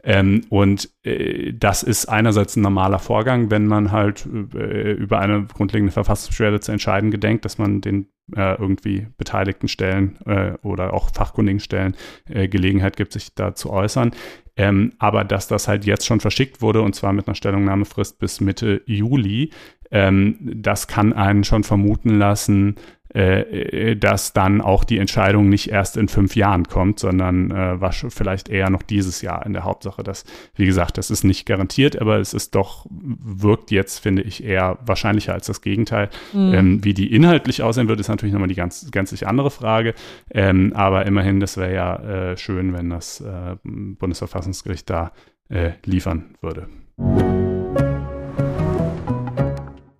[0.03, 5.45] Ähm, und äh, das ist einerseits ein normaler Vorgang, wenn man halt äh, über eine
[5.45, 11.11] grundlegende Verfassungsbeschwerde zu entscheiden gedenkt, dass man den äh, irgendwie beteiligten Stellen äh, oder auch
[11.11, 11.97] fachkundigen Stellen
[12.29, 14.13] äh, Gelegenheit gibt, sich da zu äußern.
[14.59, 18.41] Ähm, aber dass das halt jetzt schon verschickt wurde und zwar mit einer Stellungnahmefrist bis
[18.41, 19.51] Mitte Juli,
[19.91, 22.77] ähm, das kann einen schon vermuten lassen,
[23.17, 27.81] äh, äh, dass dann auch die Entscheidung nicht erst in fünf Jahren kommt, sondern äh,
[27.81, 30.03] war vielleicht eher noch dieses Jahr in der Hauptsache.
[30.03, 30.25] Das,
[30.55, 34.77] wie gesagt, das ist nicht garantiert, aber es ist doch, wirkt jetzt, finde ich, eher
[34.85, 36.11] wahrscheinlicher als das Gegenteil.
[36.35, 36.55] Mhm.
[36.55, 39.95] Ähm, wie die inhaltlich aussehen wird, ist natürlich nochmal die ganz, gänzlich andere Frage.
[40.31, 41.97] Ähm, aber immerhin, das wäre ja
[42.33, 45.13] äh, schön, wenn das äh, Bundesverfassungsgericht da
[45.49, 46.69] äh, liefern würde.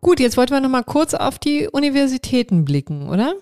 [0.07, 3.35] Gut, jetzt wollten wir noch mal kurz auf die Universitäten blicken, oder?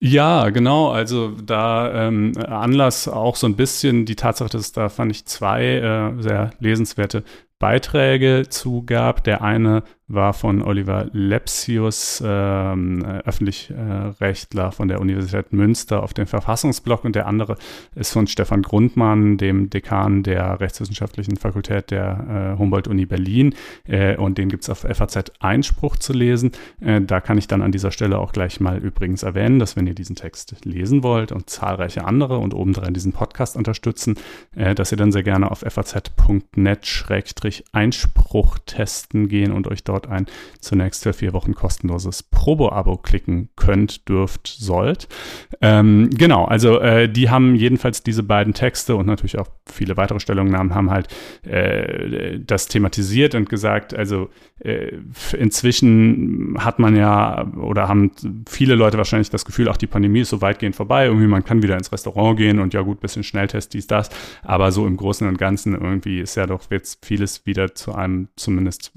[0.00, 0.88] Ja, genau.
[0.88, 5.74] Also da ähm, Anlass auch so ein bisschen die Tatsache, dass da fand ich zwei
[5.74, 7.22] äh, sehr lesenswerte
[7.58, 9.24] Beiträge zu gab.
[9.24, 17.04] Der eine war von Oliver Lepsius, ähm, Öffentlichrechtler von der Universität Münster auf dem Verfassungsblock
[17.04, 17.56] und der andere
[17.96, 23.56] ist von Stefan Grundmann, dem Dekan der Rechtswissenschaftlichen Fakultät der äh, Humboldt-Uni Berlin
[23.88, 26.52] äh, und den gibt es auf FAZ Einspruch zu lesen.
[26.80, 29.88] Äh, da kann ich dann an dieser Stelle auch gleich mal übrigens erwähnen, dass wenn
[29.88, 34.14] ihr diesen Text lesen wollt und zahlreiche andere und obendrein diesen Podcast unterstützen,
[34.54, 40.26] äh, dass ihr dann sehr gerne auf faz.net-einspruch testen gehen und euch dort dort ein
[40.60, 45.08] zunächst für vier Wochen kostenloses Probo-Abo klicken könnt, dürft, sollt.
[45.60, 50.20] Ähm, genau, also äh, die haben jedenfalls diese beiden Texte und natürlich auch viele weitere
[50.20, 51.08] Stellungnahmen haben halt
[51.44, 54.28] äh, das thematisiert und gesagt, also
[54.60, 54.92] äh,
[55.36, 58.12] inzwischen hat man ja oder haben
[58.48, 61.62] viele Leute wahrscheinlich das Gefühl, auch die Pandemie ist so weitgehend vorbei, irgendwie man kann
[61.62, 64.10] wieder ins Restaurant gehen und ja gut, bisschen Schnelltest, dies, das,
[64.42, 68.28] aber so im Großen und Ganzen irgendwie ist ja doch jetzt vieles wieder zu einem
[68.36, 68.92] zumindest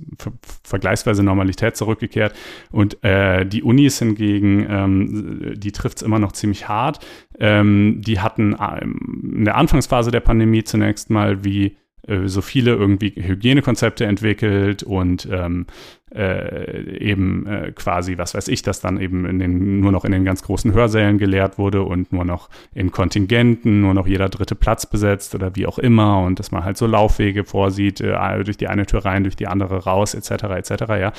[0.63, 2.35] Vergleich vergleichsweise Normalität zurückgekehrt.
[2.71, 7.05] Und äh, die Unis hingegen, ähm, die trifft es immer noch ziemlich hart.
[7.39, 11.77] Ähm, die hatten ähm, in der Anfangsphase der Pandemie zunächst mal wie
[12.09, 15.65] äh, so viele irgendwie Hygienekonzepte entwickelt und ähm,
[16.13, 20.11] äh, eben äh, quasi, was weiß ich, dass dann eben in den, nur noch in
[20.11, 24.55] den ganz großen Hörsälen gelehrt wurde und nur noch in Kontingenten, nur noch jeder dritte
[24.55, 28.57] Platz besetzt oder wie auch immer und dass man halt so Laufwege vorsieht, äh, durch
[28.57, 31.13] die eine Tür rein, durch die andere raus, etc., etc., ja.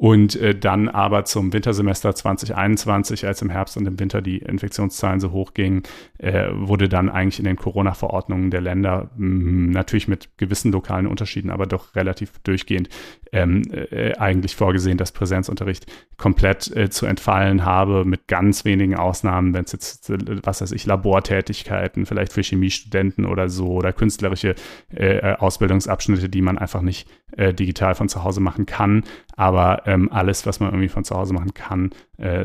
[0.00, 5.20] Und äh, dann aber zum Wintersemester 2021, als im Herbst und im Winter die Infektionszahlen
[5.20, 5.82] so hoch gingen,
[6.16, 11.06] äh, wurde dann eigentlich in den Corona-Verordnungen der Länder mh, hm, natürlich mit gewissen lokalen
[11.06, 12.88] Unterschieden, aber doch relativ durchgehend
[13.32, 19.54] ähm, äh, eigentlich vorgesehen, dass Präsenzunterricht komplett äh, zu entfallen habe, mit ganz wenigen Ausnahmen,
[19.54, 24.54] wenn es jetzt, äh, was weiß ich, Labortätigkeiten, vielleicht für Chemiestudenten oder so oder künstlerische
[24.94, 29.04] äh, äh, Ausbildungsabschnitte, die man einfach nicht äh, digital von zu Hause machen kann.
[29.36, 31.90] Aber ähm, alles, was man irgendwie von zu Hause machen kann,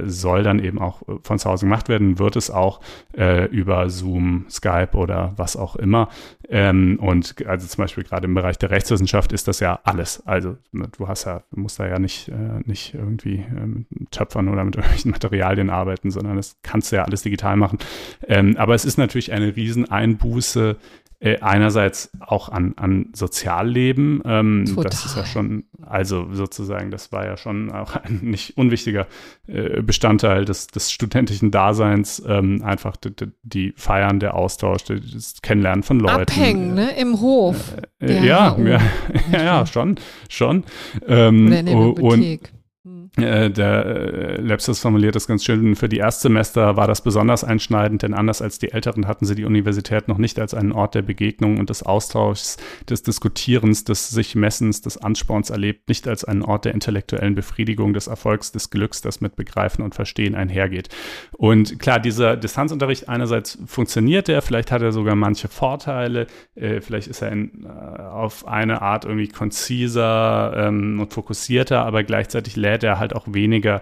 [0.06, 2.80] soll dann eben auch von zu Hause gemacht werden, wird es auch
[3.52, 6.10] über Zoom, Skype oder was auch immer.
[6.50, 10.26] Ähm, und also zum Beispiel gerade im Bereich der Rechtswissenschaft ist das ja alles.
[10.26, 14.12] Also ne, du hast ja, du musst da ja nicht, äh, nicht irgendwie äh, mit
[14.12, 17.80] Töpfern oder mit irgendwelchen Materialien arbeiten, sondern das kannst du ja alles digital machen.
[18.28, 20.78] Ähm, aber es ist natürlich eine Rieseneinbuße
[21.20, 24.22] äh, einerseits auch an, an Sozialleben.
[24.26, 29.08] Ähm, das ist ja schon, also sozusagen, das war ja schon auch ein nicht unwichtiger
[29.48, 32.22] äh, Bestandteil des, des studentischen Daseins.
[32.28, 33.14] Ähm, einfach die,
[33.44, 36.22] die, Feiern, der Austausch, das Kennenlernen von Leuten.
[36.22, 36.98] Abhängen, ne?
[36.98, 37.76] Im Hof.
[38.02, 38.82] Äh, ja, ja,
[39.32, 39.96] ja, ja, schon,
[40.30, 40.64] schon.
[41.08, 42.52] Ähm, Oder in der Bibliothek.
[42.52, 42.65] Und,
[43.18, 45.76] äh, der äh, Lepsus formuliert das ganz schön.
[45.76, 49.46] Für die Erstsemester war das besonders einschneidend, denn anders als die Älteren hatten sie die
[49.46, 52.58] Universität noch nicht als einen Ort der Begegnung und des Austauschs,
[52.88, 57.94] des Diskutierens, des sich Messens, des Ansporns erlebt, nicht als einen Ort der intellektuellen Befriedigung,
[57.94, 60.90] des Erfolgs, des Glücks, das mit Begreifen und Verstehen einhergeht.
[61.32, 67.08] Und klar, dieser Distanzunterricht einerseits funktioniert er, vielleicht hat er sogar manche Vorteile, äh, vielleicht
[67.08, 73.00] ist er in, auf eine Art irgendwie konziser ähm, und fokussierter, aber gleichzeitig lädt er
[73.00, 73.82] halt halt auch weniger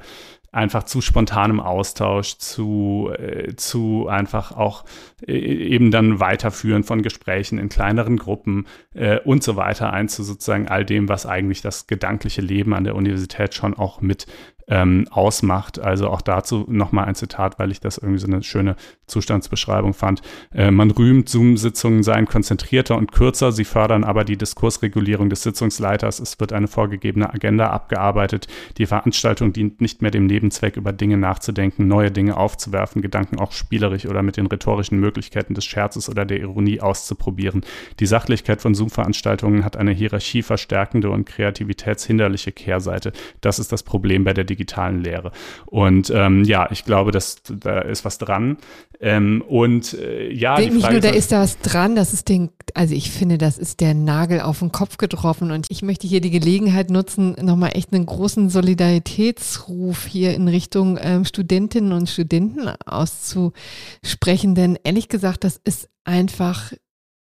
[0.52, 4.86] einfach zu spontanem Austausch, zu, äh, zu einfach auch
[5.26, 10.22] äh, eben dann Weiterführen von Gesprächen in kleineren Gruppen äh, und so weiter ein zu
[10.22, 14.28] sozusagen all dem, was eigentlich das gedankliche Leben an der Universität schon auch mit
[14.68, 15.80] ähm, ausmacht.
[15.80, 18.76] Also auch dazu nochmal ein Zitat, weil ich das irgendwie so eine schöne
[19.08, 20.22] Zustandsbeschreibung fand.
[20.54, 26.20] Äh, man rühmt, Zoom-Sitzungen seien konzentrierter und kürzer, sie fördern aber die Diskursregulierung des Sitzungsleiters.
[26.20, 28.48] Es wird eine vorgegebene Agenda abgearbeitet.
[28.78, 33.52] Die Veranstaltung dient nicht mehr dem Nebenzweck, über Dinge nachzudenken, neue Dinge aufzuwerfen, Gedanken auch
[33.52, 37.62] spielerisch oder mit den rhetorischen Möglichkeiten des Scherzes oder der Ironie auszuprobieren.
[38.00, 43.12] Die Sachlichkeit von Zoom-Veranstaltungen hat eine hierarchieverstärkende und kreativitätshinderliche Kehrseite.
[43.42, 45.32] Das ist das Problem bei der digitalen Lehre.
[45.66, 48.58] Und ähm, ja, ich glaube, dass da ist was dran.
[49.00, 52.52] Ähm, und äh, ja, die nicht nur da ist da was dran, das ist den,
[52.74, 55.52] also ich finde, das ist der Nagel auf den Kopf getroffen.
[55.52, 60.98] Und ich möchte hier die Gelegenheit nutzen, nochmal echt einen großen Solidaritätsruf hier in Richtung
[61.02, 64.56] ähm, Studentinnen und Studenten auszusprechen.
[64.56, 66.74] Denn ehrlich gesagt, das ist einfach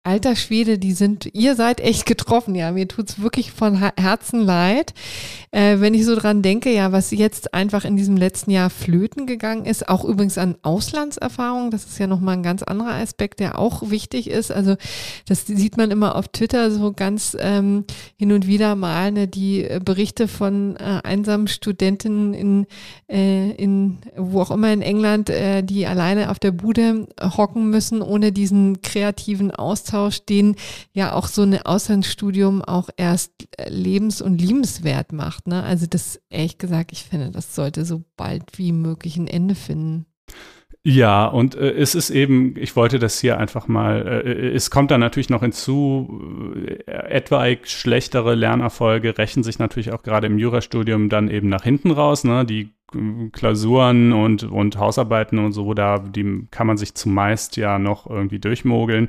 [0.06, 2.70] Alter Schwede, die sind, ihr seid echt getroffen, ja.
[2.70, 4.94] Mir tut's wirklich von Herzen leid,
[5.50, 9.26] äh, wenn ich so dran denke, ja, was jetzt einfach in diesem letzten Jahr flöten
[9.26, 13.58] gegangen ist, auch übrigens an Auslandserfahrung, das ist ja nochmal ein ganz anderer Aspekt, der
[13.58, 14.52] auch wichtig ist.
[14.52, 14.76] Also
[15.26, 17.84] das sieht man immer auf Twitter so ganz ähm,
[18.16, 22.66] hin und wieder mal, ne, die Berichte von äh, einsamen Studentinnen in,
[23.08, 28.02] äh, in, wo auch immer in England, äh, die alleine auf der Bude hocken müssen,
[28.02, 30.56] ohne diesen kreativen Austausch Austausch, den
[30.92, 33.32] ja auch so ein Auslandsstudium auch erst
[33.68, 35.46] lebens- und liebenswert macht.
[35.48, 35.62] Ne?
[35.62, 40.06] Also das, ehrlich gesagt, ich finde, das sollte so bald wie möglich ein Ende finden.
[40.88, 44.92] Ja, und äh, es ist eben, ich wollte das hier einfach mal, äh, es kommt
[44.92, 51.08] dann natürlich noch hinzu, äh, etwaig schlechtere Lernerfolge rächen sich natürlich auch gerade im Jurastudium
[51.08, 52.22] dann eben nach hinten raus.
[52.22, 52.44] Ne?
[52.44, 52.75] Die
[53.32, 58.38] Klausuren und, und Hausarbeiten und so, da die kann man sich zumeist ja noch irgendwie
[58.38, 59.08] durchmogeln.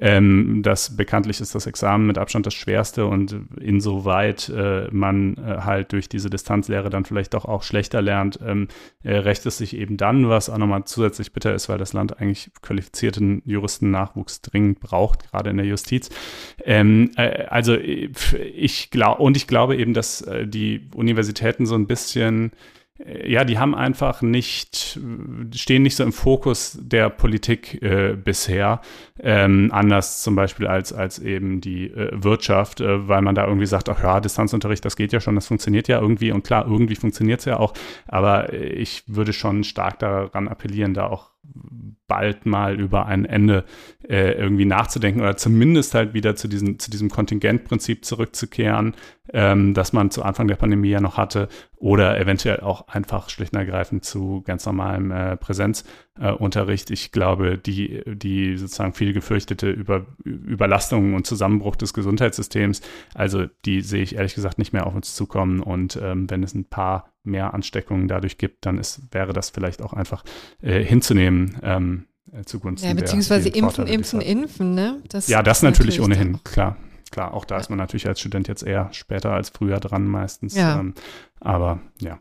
[0.00, 5.60] Ähm, das bekanntlich ist das Examen mit Abstand das schwerste und insoweit äh, man äh,
[5.62, 8.68] halt durch diese Distanzlehre dann vielleicht doch auch schlechter lernt, ähm,
[9.02, 12.20] äh, rächt es sich eben dann, was auch nochmal zusätzlich bitter ist, weil das Land
[12.20, 16.10] eigentlich qualifizierten Juristennachwuchs dringend braucht, gerade in der Justiz.
[16.64, 21.86] Ähm, äh, also ich glaube, und ich glaube eben, dass äh, die Universitäten so ein
[21.86, 22.54] bisschen äh,
[22.98, 24.98] ja, die haben einfach nicht,
[25.54, 28.80] stehen nicht so im Fokus der Politik äh, bisher,
[29.20, 33.66] ähm, anders zum Beispiel als, als eben die äh, Wirtschaft, äh, weil man da irgendwie
[33.66, 36.32] sagt, ach ja, Distanzunterricht, das geht ja schon, das funktioniert ja irgendwie.
[36.32, 37.74] Und klar, irgendwie funktioniert es ja auch,
[38.08, 41.30] aber äh, ich würde schon stark daran appellieren, da auch
[42.06, 43.64] bald mal über ein Ende
[44.08, 48.94] äh, irgendwie nachzudenken oder zumindest halt wieder zu, diesen, zu diesem Kontingentprinzip zurückzukehren,
[49.32, 53.52] ähm, das man zu Anfang der Pandemie ja noch hatte oder eventuell auch einfach schlicht
[53.52, 56.90] und ergreifend zu ganz normalem äh, Präsenzunterricht.
[56.90, 62.82] Äh, ich glaube, die, die sozusagen viel gefürchtete Über, Überlastung und Zusammenbruch des Gesundheitssystems,
[63.14, 66.54] also die sehe ich ehrlich gesagt nicht mehr auf uns zukommen und ähm, wenn es
[66.54, 70.24] ein paar mehr Ansteckungen dadurch gibt, dann ist, wäre das vielleicht auch einfach
[70.62, 71.58] äh, hinzunehmen.
[71.62, 75.02] Ähm, äh, zugunsten Ja, beziehungsweise der, impfen, impfen, impfen, ne?
[75.08, 76.76] Das ja, das natürlich, natürlich ohnehin, klar.
[77.10, 77.60] Klar, auch da ja.
[77.60, 80.56] ist man natürlich als Student jetzt eher später als früher dran meistens.
[80.56, 80.80] Ja.
[80.80, 80.94] Ähm,
[81.40, 82.18] aber ja.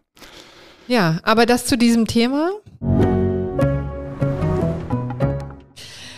[0.88, 2.52] Ja, aber das zu diesem Thema.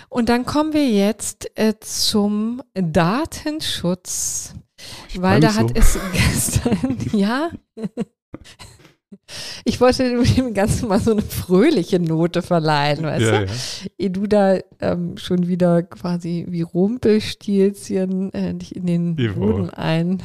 [0.09, 4.55] Und dann kommen wir jetzt äh, zum Datenschutz.
[5.09, 5.59] Ich weil da so.
[5.59, 7.49] hat es gestern, ja,
[9.63, 13.45] ich wollte dem Ganzen mal so eine fröhliche Note verleihen, weißt ja, du?
[13.45, 13.51] Ja.
[13.97, 19.39] Ehe du da ähm, schon wieder quasi wie Rumpelstilzchen äh, dich in den Ivo.
[19.39, 20.23] Boden ein,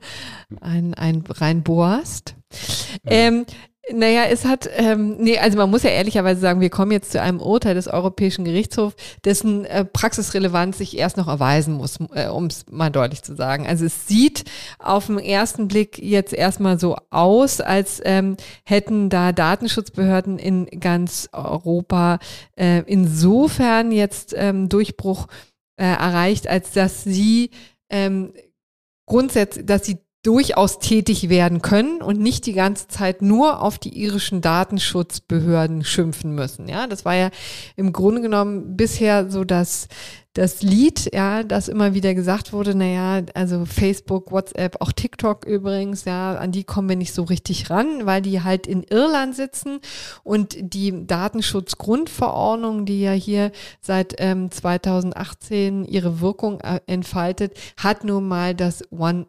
[0.60, 2.34] ein, ein reinbohrst.
[3.04, 3.44] Ähm,
[3.92, 7.20] naja, es hat, ähm, nee, also man muss ja ehrlicherweise sagen, wir kommen jetzt zu
[7.20, 12.46] einem Urteil des Europäischen Gerichtshofs, dessen äh, Praxisrelevanz sich erst noch erweisen muss, äh, um
[12.46, 13.66] es mal deutlich zu sagen.
[13.66, 14.44] Also es sieht
[14.78, 21.28] auf den ersten Blick jetzt erstmal so aus, als ähm, hätten da Datenschutzbehörden in ganz
[21.32, 22.18] Europa
[22.56, 25.26] äh, insofern jetzt ähm, Durchbruch
[25.76, 27.50] äh, erreicht, als dass sie
[27.90, 28.32] ähm,
[29.06, 33.98] grundsätzlich, dass sie durchaus tätig werden können und nicht die ganze Zeit nur auf die
[33.98, 36.68] irischen Datenschutzbehörden schimpfen müssen.
[36.68, 37.30] Ja, das war ja
[37.76, 39.88] im Grunde genommen bisher so dass
[40.34, 46.04] das Lied, ja, das immer wieder gesagt wurde, naja, also Facebook, WhatsApp, auch TikTok übrigens,
[46.04, 49.80] ja, an die kommen wir nicht so richtig ran, weil die halt in Irland sitzen
[50.24, 53.50] und die Datenschutzgrundverordnung, die ja hier
[53.80, 59.26] seit ähm, 2018 ihre Wirkung äh, entfaltet, hat nun mal das One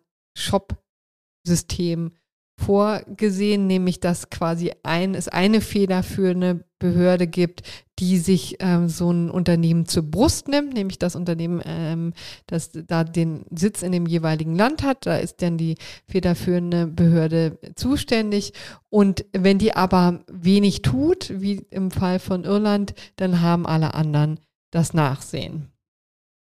[1.50, 2.12] Shop-System
[2.58, 7.62] vorgesehen, nämlich dass quasi ein, es eine federführende Behörde gibt,
[8.00, 12.14] die sich ähm, so ein Unternehmen zur Brust nimmt, nämlich das Unternehmen, ähm,
[12.48, 15.06] das da den Sitz in dem jeweiligen Land hat.
[15.06, 15.76] Da ist dann die
[16.10, 18.52] federführende Behörde zuständig.
[18.90, 24.40] Und wenn die aber wenig tut, wie im Fall von Irland, dann haben alle anderen
[24.72, 25.72] das Nachsehen.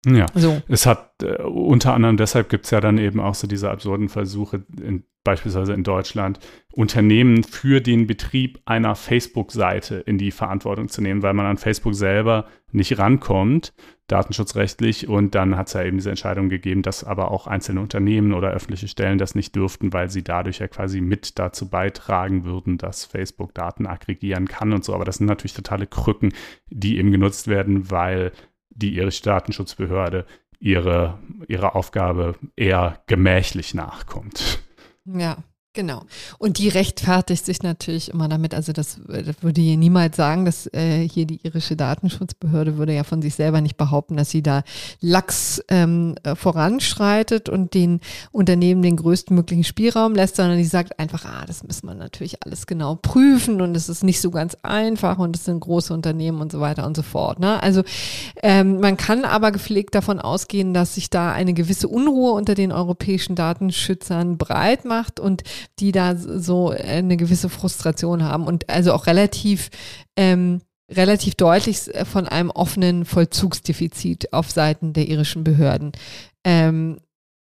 [0.05, 0.61] Ja, so.
[0.67, 4.09] es hat äh, unter anderem deshalb gibt es ja dann eben auch so diese absurden
[4.09, 6.39] Versuche, in, beispielsweise in Deutschland,
[6.73, 11.93] Unternehmen für den Betrieb einer Facebook-Seite in die Verantwortung zu nehmen, weil man an Facebook
[11.93, 13.73] selber nicht rankommt,
[14.07, 15.07] datenschutzrechtlich.
[15.07, 18.51] Und dann hat es ja eben diese Entscheidung gegeben, dass aber auch einzelne Unternehmen oder
[18.51, 23.05] öffentliche Stellen das nicht dürften, weil sie dadurch ja quasi mit dazu beitragen würden, dass
[23.05, 24.95] Facebook Daten aggregieren kann und so.
[24.95, 26.33] Aber das sind natürlich totale Krücken,
[26.69, 28.31] die eben genutzt werden, weil
[28.71, 30.25] die irische Datenschutzbehörde
[30.59, 34.63] ihre, ihre Aufgabe eher gemächlich nachkommt.
[35.05, 35.37] Ja.
[35.73, 36.01] Genau.
[36.37, 38.53] Und die rechtfertigt sich natürlich immer damit.
[38.53, 43.05] Also das, das würde hier niemals sagen, dass äh, hier die irische Datenschutzbehörde würde ja
[43.05, 44.63] von sich selber nicht behaupten, dass sie da
[44.99, 48.01] lax ähm, äh, voranschreitet und den
[48.33, 52.67] Unternehmen den größtmöglichen Spielraum lässt, sondern die sagt einfach, ah, das müssen wir natürlich alles
[52.67, 56.51] genau prüfen und es ist nicht so ganz einfach und es sind große Unternehmen und
[56.51, 57.39] so weiter und so fort.
[57.39, 57.63] Ne?
[57.63, 57.83] Also
[58.43, 62.73] ähm, man kann aber gepflegt davon ausgehen, dass sich da eine gewisse Unruhe unter den
[62.73, 65.43] europäischen Datenschützern breit macht und
[65.79, 69.69] die da so eine gewisse Frustration haben und also auch relativ
[70.15, 75.93] ähm, relativ deutlich von einem offenen Vollzugsdefizit auf Seiten der irischen Behörden.
[76.43, 76.97] Ähm,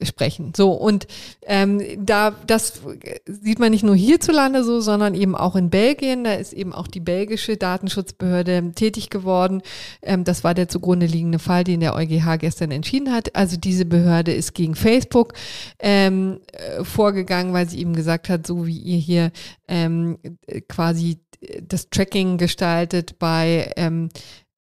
[0.02, 0.54] sprechen.
[0.56, 1.08] So, und
[1.46, 2.82] ähm, da das
[3.26, 6.24] sieht man nicht nur hierzulande so, sondern eben auch in Belgien.
[6.24, 9.62] Da ist eben auch die belgische Datenschutzbehörde tätig geworden.
[10.02, 13.36] Ähm, das war der zugrunde liegende Fall, den der EuGH gestern entschieden hat.
[13.36, 15.34] Also diese Behörde ist gegen Facebook
[15.80, 19.32] ähm, äh, vorgegangen, weil sie eben gesagt hat, so wie ihr hier
[19.68, 20.18] ähm,
[20.70, 21.20] quasi
[21.62, 24.10] das Tracking gestaltet bei ähm,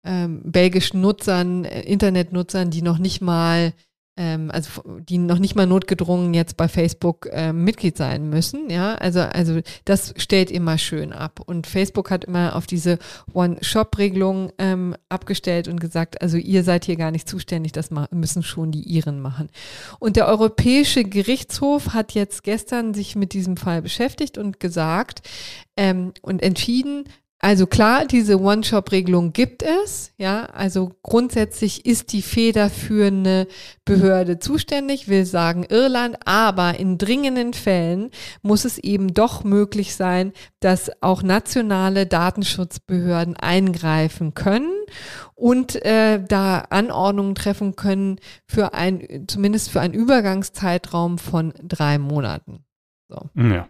[0.04, 3.72] ähm, belgischen Nutzern, äh, Internetnutzern, die noch nicht mal
[4.20, 8.94] ähm, also die noch nicht mal notgedrungen jetzt bei Facebook äh, Mitglied sein müssen, ja,
[8.96, 12.98] also, also das stellt immer schön ab und Facebook hat immer auf diese
[13.32, 18.72] One-Shop-Regelung ähm, abgestellt und gesagt, also ihr seid hier gar nicht zuständig, das müssen schon
[18.72, 19.48] die Iren machen.
[19.98, 25.22] Und der Europäische Gerichtshof hat jetzt gestern sich mit diesem Fall beschäftigt und gesagt
[25.78, 27.04] ähm, und entschieden,
[27.42, 30.44] also klar, diese One-Shop-Regelung gibt es, ja.
[30.44, 33.48] Also grundsätzlich ist die federführende
[33.86, 38.10] Behörde zuständig, will sagen Irland, aber in dringenden Fällen
[38.42, 44.72] muss es eben doch möglich sein, dass auch nationale Datenschutzbehörden eingreifen können
[45.34, 52.66] und äh, da Anordnungen treffen können für ein, zumindest für einen Übergangszeitraum von drei Monaten.
[53.08, 53.30] So.
[53.34, 53.66] Ja.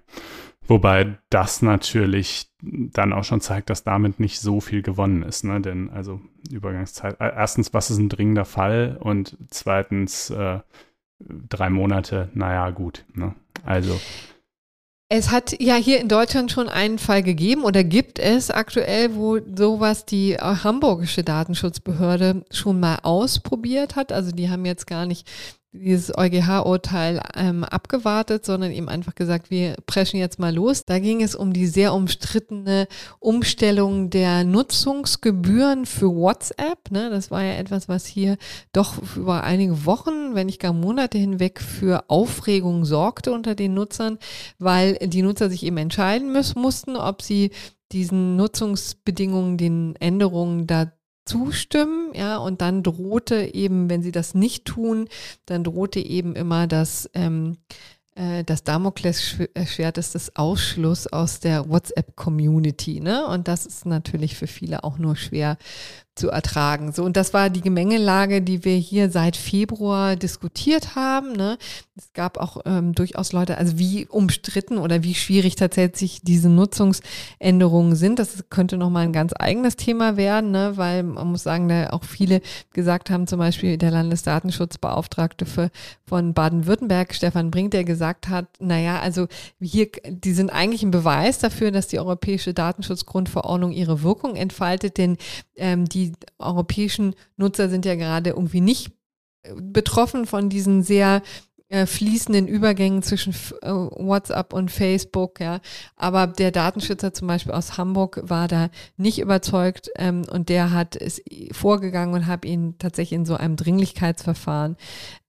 [0.70, 5.42] Wobei das natürlich dann auch schon zeigt, dass damit nicht so viel gewonnen ist.
[5.42, 5.60] Ne?
[5.60, 8.96] Denn also Übergangszeit, äh, erstens, was ist ein dringender Fall?
[9.00, 10.60] Und zweitens, äh,
[11.18, 13.04] drei Monate, naja, gut.
[13.14, 13.34] Ne?
[13.64, 14.00] Also.
[15.08, 19.40] Es hat ja hier in Deutschland schon einen Fall gegeben oder gibt es aktuell, wo
[19.56, 24.12] sowas die hamburgische Datenschutzbehörde schon mal ausprobiert hat.
[24.12, 25.28] Also die haben jetzt gar nicht
[25.72, 30.84] dieses EuGH-Urteil ähm, abgewartet, sondern eben einfach gesagt, wir preschen jetzt mal los.
[30.84, 32.88] Da ging es um die sehr umstrittene
[33.20, 36.90] Umstellung der Nutzungsgebühren für WhatsApp.
[36.90, 37.08] Ne?
[37.10, 38.36] Das war ja etwas, was hier
[38.72, 44.18] doch über einige Wochen, wenn nicht gar Monate hinweg für Aufregung sorgte unter den Nutzern,
[44.58, 47.52] weil die Nutzer sich eben entscheiden müssen, mussten, ob sie
[47.92, 50.92] diesen Nutzungsbedingungen, den Änderungen da
[51.24, 55.08] zustimmen, ja, und dann drohte eben, wenn sie das nicht tun,
[55.46, 57.58] dann drohte eben immer das, ähm,
[58.14, 63.26] äh, das Damoklesschwert ist das Ausschluss aus der WhatsApp-Community, ne?
[63.26, 65.56] Und das ist natürlich für viele auch nur schwer
[66.20, 66.92] zu ertragen.
[66.92, 71.32] So, und das war die Gemengelage, die wir hier seit Februar diskutiert haben.
[71.32, 71.56] Ne?
[71.96, 77.96] Es gab auch ähm, durchaus Leute, also wie umstritten oder wie schwierig tatsächlich diese Nutzungsänderungen
[77.96, 78.18] sind.
[78.18, 80.76] Das könnte nochmal ein ganz eigenes Thema werden, ne?
[80.76, 82.42] weil man muss sagen, da auch viele
[82.74, 85.70] gesagt haben, zum Beispiel der Landesdatenschutzbeauftragte für,
[86.06, 89.26] von Baden-Württemberg, Stefan Brink, der gesagt hat, naja, also
[89.58, 95.16] hier, die sind eigentlich ein Beweis dafür, dass die Europäische Datenschutzgrundverordnung ihre Wirkung entfaltet, denn
[95.56, 98.92] ähm, die die europäischen Nutzer sind ja gerade irgendwie nicht
[99.42, 101.22] äh, betroffen von diesen sehr
[101.70, 103.32] äh, fließenden Übergängen zwischen
[103.62, 105.60] äh, WhatsApp und Facebook, ja.
[105.94, 110.96] Aber der Datenschützer zum Beispiel aus Hamburg war da nicht überzeugt ähm, und der hat
[110.96, 114.76] es vorgegangen und habe ihn tatsächlich in so einem Dringlichkeitsverfahren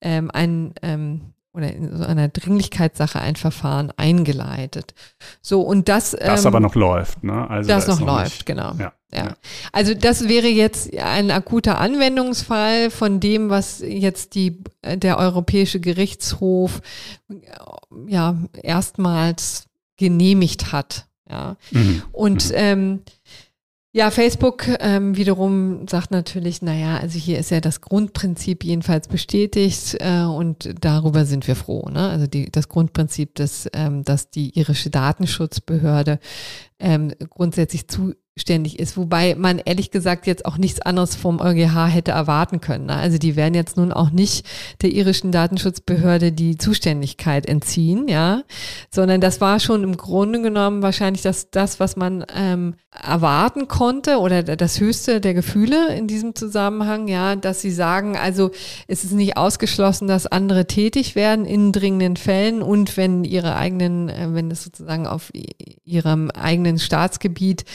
[0.01, 4.93] ähm, ein ähm, oder in so einer Dringlichkeitssache ein Verfahren eingeleitet.
[5.41, 6.11] So und das.
[6.11, 7.49] Das aber ähm, noch läuft, ne?
[7.49, 8.73] Also das da noch, noch läuft, nicht, genau.
[8.79, 8.93] Ja.
[9.13, 9.35] Ja.
[9.73, 16.81] Also das wäre jetzt ein akuter Anwendungsfall von dem, was jetzt die, der Europäische Gerichtshof
[18.07, 19.65] ja erstmals
[19.97, 21.07] genehmigt hat.
[21.29, 21.57] Ja.
[21.71, 22.03] Mhm.
[22.11, 22.55] Und mhm.
[22.55, 22.99] ähm,
[23.93, 29.97] ja, Facebook ähm, wiederum sagt natürlich, naja, also hier ist ja das Grundprinzip jedenfalls bestätigt
[29.99, 31.89] äh, und darüber sind wir froh.
[31.89, 32.07] Ne?
[32.07, 36.19] Also die, das Grundprinzip, dass, ähm, dass die irische Datenschutzbehörde
[36.79, 41.87] ähm, grundsätzlich zu, ständig ist, wobei man ehrlich gesagt jetzt auch nichts anderes vom EuGH
[41.87, 42.85] hätte erwarten können.
[42.85, 42.95] Ne?
[42.95, 44.45] Also die werden jetzt nun auch nicht
[44.81, 48.43] der irischen Datenschutzbehörde die Zuständigkeit entziehen, ja,
[48.89, 54.17] sondern das war schon im Grunde genommen wahrscheinlich das, das was man ähm, erwarten konnte
[54.19, 58.51] oder das höchste der Gefühle in diesem Zusammenhang, ja, dass sie sagen, also
[58.87, 64.07] es ist nicht ausgeschlossen, dass andere tätig werden in dringenden Fällen und wenn ihre eigenen,
[64.07, 65.33] äh, wenn es sozusagen auf
[65.83, 67.65] ihrem eigenen Staatsgebiet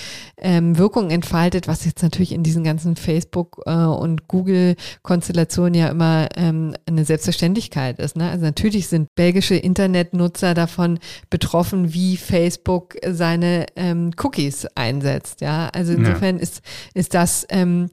[0.56, 6.28] ähm, Wirkung entfaltet, was jetzt natürlich in diesen ganzen Facebook- äh, und Google-Konstellationen ja immer
[6.36, 8.16] ähm, eine Selbstverständlichkeit ist.
[8.16, 8.30] Ne?
[8.30, 10.98] Also natürlich sind belgische Internetnutzer davon
[11.30, 15.40] betroffen, wie Facebook seine ähm, Cookies einsetzt.
[15.40, 16.42] Ja, also insofern ja.
[16.42, 16.62] ist,
[16.94, 17.90] ist das ähm,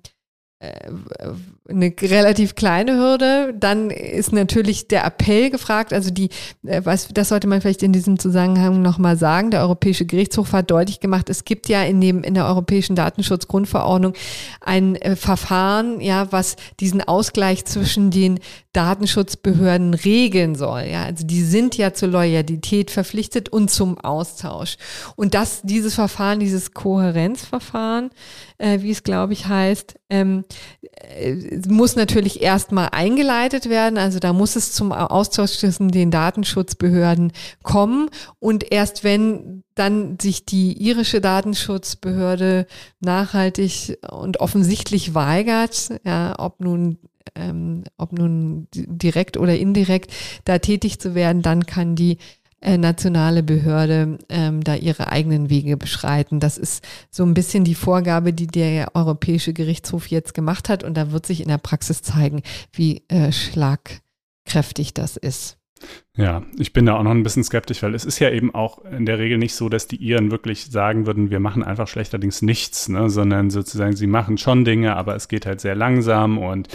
[0.59, 0.89] äh,
[1.69, 3.53] eine relativ kleine Hürde.
[3.57, 5.93] Dann ist natürlich der Appell gefragt.
[5.93, 6.29] Also die,
[6.65, 9.49] äh, was, das sollte man vielleicht in diesem Zusammenhang nochmal sagen.
[9.51, 14.13] Der Europäische Gerichtshof hat deutlich gemacht, es gibt ja in dem, in der Europäischen Datenschutzgrundverordnung
[14.59, 18.39] ein äh, Verfahren, ja, was diesen Ausgleich zwischen den
[18.73, 20.83] Datenschutzbehörden regeln soll.
[20.91, 24.77] Ja, also die sind ja zur Loyalität verpflichtet und zum Austausch.
[25.15, 28.09] Und das, dieses Verfahren, dieses Kohärenzverfahren,
[28.57, 30.43] äh, wie es glaube ich heißt, ähm,
[30.81, 33.97] äh, muss natürlich erstmal eingeleitet werden.
[33.97, 37.31] Also da muss es zum Austausch zwischen den Datenschutzbehörden
[37.63, 38.09] kommen.
[38.39, 42.67] Und erst wenn dann sich die irische Datenschutzbehörde
[42.99, 46.99] nachhaltig und offensichtlich weigert, ja, ob nun
[47.35, 50.11] ähm, ob nun direkt oder indirekt
[50.45, 52.17] da tätig zu werden, dann kann die
[52.63, 56.39] äh, nationale Behörde ähm, da ihre eigenen Wege beschreiten.
[56.39, 60.83] Das ist so ein bisschen die Vorgabe, die der Europäische Gerichtshof jetzt gemacht hat.
[60.83, 62.41] Und da wird sich in der Praxis zeigen,
[62.71, 65.57] wie äh, schlagkräftig das ist.
[66.15, 68.85] Ja, ich bin da auch noch ein bisschen skeptisch, weil es ist ja eben auch
[68.85, 72.41] in der Regel nicht so, dass die Iren wirklich sagen würden, wir machen einfach schlechterdings
[72.41, 73.09] nichts, ne?
[73.09, 76.67] sondern sozusagen sie machen schon Dinge, aber es geht halt sehr langsam und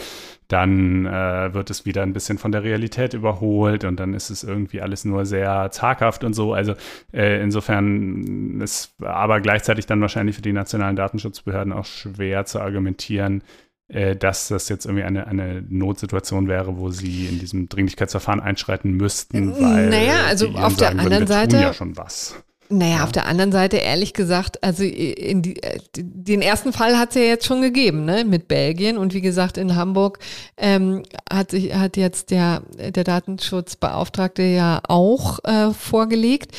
[0.48, 4.42] dann äh, wird es wieder ein bisschen von der Realität überholt und dann ist es
[4.42, 6.54] irgendwie alles nur sehr zaghaft und so.
[6.54, 6.74] Also
[7.12, 13.42] äh, insofern ist aber gleichzeitig dann wahrscheinlich für die nationalen Datenschutzbehörden auch schwer zu argumentieren,
[13.88, 18.92] äh, dass das jetzt irgendwie eine, eine Notsituation wäre, wo sie in diesem Dringlichkeitsverfahren einschreiten
[18.92, 22.42] müssten, weil naja, also auf der anderen würden, Seite ja schon was.
[22.70, 23.04] Naja, ja.
[23.04, 27.14] auf der anderen Seite, ehrlich gesagt, also in die, äh, den ersten Fall hat es
[27.14, 28.98] ja jetzt schon gegeben, ne, mit Belgien.
[28.98, 30.18] Und wie gesagt, in Hamburg
[30.56, 36.52] ähm, hat sich, hat jetzt der, der Datenschutzbeauftragte ja auch äh, vorgelegt.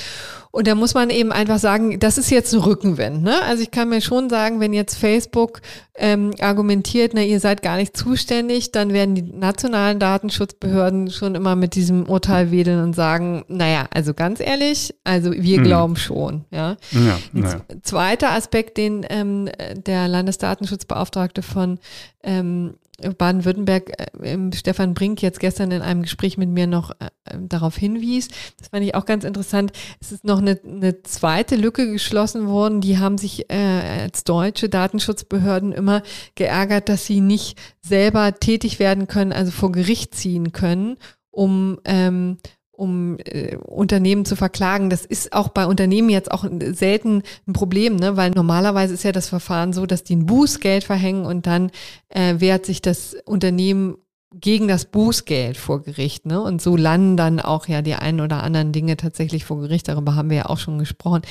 [0.52, 3.22] Und da muss man eben einfach sagen, das ist jetzt ein Rückenwind.
[3.22, 3.42] Ne?
[3.44, 5.62] Also ich kann mir schon sagen, wenn jetzt Facebook
[5.96, 11.56] ähm, argumentiert, na, ihr seid gar nicht zuständig, dann werden die nationalen Datenschutzbehörden schon immer
[11.56, 15.64] mit diesem Urteil wedeln und sagen, naja, also ganz ehrlich, also wir hm.
[15.64, 16.46] glauben schon.
[16.50, 16.78] Ja.
[16.92, 17.62] ja naja.
[17.84, 21.78] Zweiter Aspekt, den ähm, der Landesdatenschutzbeauftragte von
[22.24, 22.74] ähm,
[23.18, 23.92] Baden-Württemberg
[24.22, 28.28] äh, Stefan Brink jetzt gestern in einem Gespräch mit mir noch äh, darauf hinwies.
[28.58, 29.72] Das fand ich auch ganz interessant.
[30.00, 32.82] Es ist noch eine, eine zweite Lücke geschlossen worden.
[32.82, 36.02] Die haben sich äh, als deutsche Datenschutzbehörden immer
[36.36, 40.98] geärgert, dass sie nicht selber tätig werden können, also vor Gericht ziehen können,
[41.32, 42.38] um ähm,
[42.80, 44.90] um äh, Unternehmen zu verklagen.
[44.90, 48.18] Das ist auch bei Unternehmen jetzt auch selten ein Problem, ne?
[48.18, 51.72] weil normalerweise ist ja das Verfahren so, dass die ein Bußgeld verhängen und dann
[52.10, 53.98] äh, wehrt sich das Unternehmen
[54.32, 56.28] gegen das Bußgeld vor Gericht.
[56.28, 56.40] Ne?
[56.40, 59.88] Und so landen dann auch ja die einen oder anderen Dinge tatsächlich vor Gericht.
[59.88, 61.24] Darüber haben wir ja auch schon gesprochen.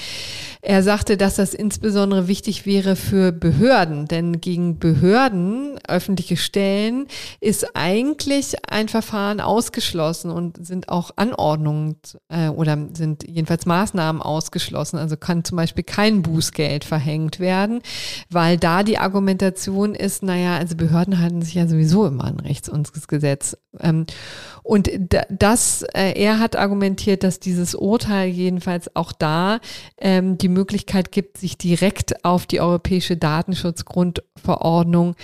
[0.63, 7.07] Er sagte, dass das insbesondere wichtig wäre für Behörden, denn gegen Behörden, öffentliche Stellen,
[7.41, 11.97] ist eigentlich ein Verfahren ausgeschlossen und sind auch Anordnungen
[12.29, 14.99] äh, oder sind jedenfalls Maßnahmen ausgeschlossen.
[14.99, 17.81] Also kann zum Beispiel kein Bußgeld verhängt werden,
[18.29, 22.69] weil da die Argumentation ist, naja, also Behörden halten sich ja sowieso immer an Rechts-
[22.69, 23.57] und Gesetz.
[23.81, 24.07] Ähm,
[24.63, 24.91] und
[25.31, 29.61] das, äh, er hat argumentiert, dass dieses Urteil jedenfalls auch da
[29.99, 35.15] ähm, die Möglichkeit gibt, sich direkt auf die europäische Datenschutzgrundverordnung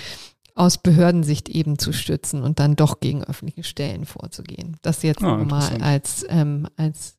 [0.54, 4.76] aus Behördensicht eben zu stützen und dann doch gegen öffentliche Stellen vorzugehen.
[4.82, 7.16] Das jetzt ah, mal als, ähm, als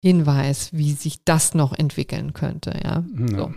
[0.00, 2.78] Hinweis, wie sich das noch entwickeln könnte.
[2.82, 3.04] Ja.
[3.18, 3.36] ja.
[3.36, 3.54] So.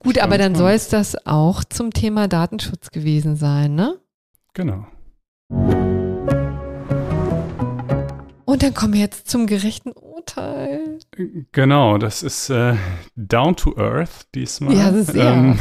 [0.00, 3.96] Gut, aber dann soll es das auch zum Thema Datenschutz gewesen sein, ne?
[4.54, 4.86] Genau.
[8.44, 10.98] Und dann kommen wir jetzt zum gerechten Urteil.
[11.52, 12.76] Genau, das ist äh,
[13.16, 14.74] Down to Earth diesmal.
[14.74, 15.56] Ja, das ist ja.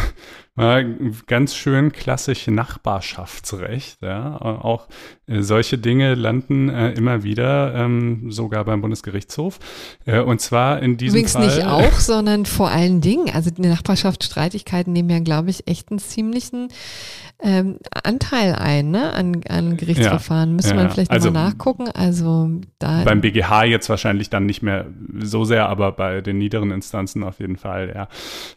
[0.57, 4.01] Ähm, ganz schön klassisch Nachbarschaftsrecht.
[4.01, 4.35] Ja.
[4.41, 9.59] Auch äh, solche Dinge landen äh, immer wieder, ähm, sogar beim Bundesgerichtshof.
[10.05, 11.45] Äh, und zwar in diesem Übrigens Fall.
[11.45, 13.29] nicht auch, sondern vor allen Dingen.
[13.33, 16.69] Also die Nachbarschaftsstreitigkeiten nehmen ja, glaube ich, echt einen ziemlichen
[17.43, 19.13] ähm, Anteil ein ne?
[19.13, 20.49] an, an Gerichtsverfahren.
[20.49, 21.89] Ja, Müsste man vielleicht also, nochmal nachgucken.
[21.89, 24.85] Also da beim BGH jetzt wahrscheinlich dann nicht mehr
[25.19, 28.07] so sehr, aber bei den niederen Instanzen auf jeden Fall, ja.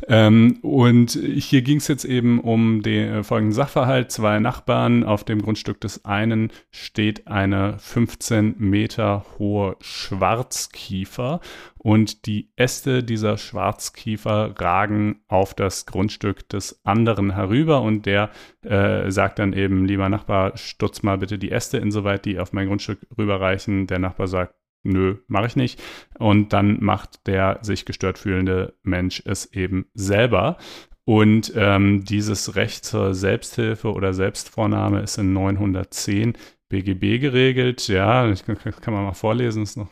[0.07, 4.11] Ähm, und hier ging es jetzt eben um den äh, folgenden Sachverhalt.
[4.11, 11.41] Zwei Nachbarn auf dem Grundstück des einen steht eine 15 Meter hohe Schwarzkiefer
[11.79, 18.31] und die Äste dieser Schwarzkiefer ragen auf das Grundstück des anderen herüber und der
[18.63, 22.69] äh, sagt dann eben, lieber Nachbar, stutz mal bitte die Äste insoweit die auf mein
[22.69, 23.87] Grundstück rüberreichen.
[23.87, 24.55] Der Nachbar sagt,
[24.85, 25.83] nö, mache ich nicht.
[26.19, 30.59] Und dann macht der sich gestört fühlende Mensch es eben selber.
[31.07, 36.35] Und ähm, dieses Recht zur Selbsthilfe oder Selbstvornahme ist in 910
[36.71, 37.87] BGB geregelt.
[37.89, 39.89] Ja, ich kann, man mal vorlesen, ist noch.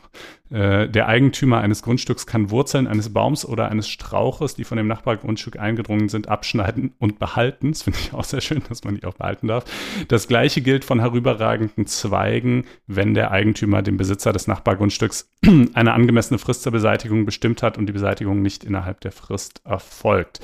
[0.49, 4.87] Äh, der Eigentümer eines Grundstücks kann Wurzeln eines Baums oder eines Strauches, die von dem
[4.87, 7.71] Nachbargrundstück eingedrungen sind, abschneiden und behalten.
[7.71, 9.65] Das finde ich auch sehr schön, dass man die auch behalten darf.
[10.09, 15.31] Das gleiche gilt von herüberragenden Zweigen, wenn der Eigentümer dem Besitzer des Nachbargrundstücks
[15.73, 20.41] eine angemessene Frist zur Beseitigung bestimmt hat und die Beseitigung nicht innerhalb der Frist erfolgt.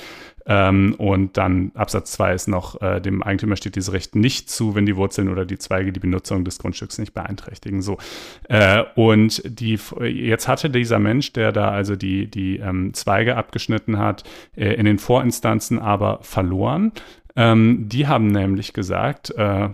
[0.51, 4.73] Ähm, und dann Absatz 2 ist noch, äh, dem Eigentümer steht dieses Recht nicht zu,
[4.73, 7.83] wenn die Wurzeln oder die Zweige die Benutzung des Grundstücks nicht beeinträchtigen.
[7.83, 7.99] So.
[8.49, 13.99] Äh, und die, jetzt hatte dieser Mensch, der da also die, die ähm, Zweige abgeschnitten
[13.99, 14.23] hat,
[14.57, 16.93] äh, in den Vorinstanzen aber verloren.
[17.35, 19.69] Ähm, die haben nämlich gesagt, äh,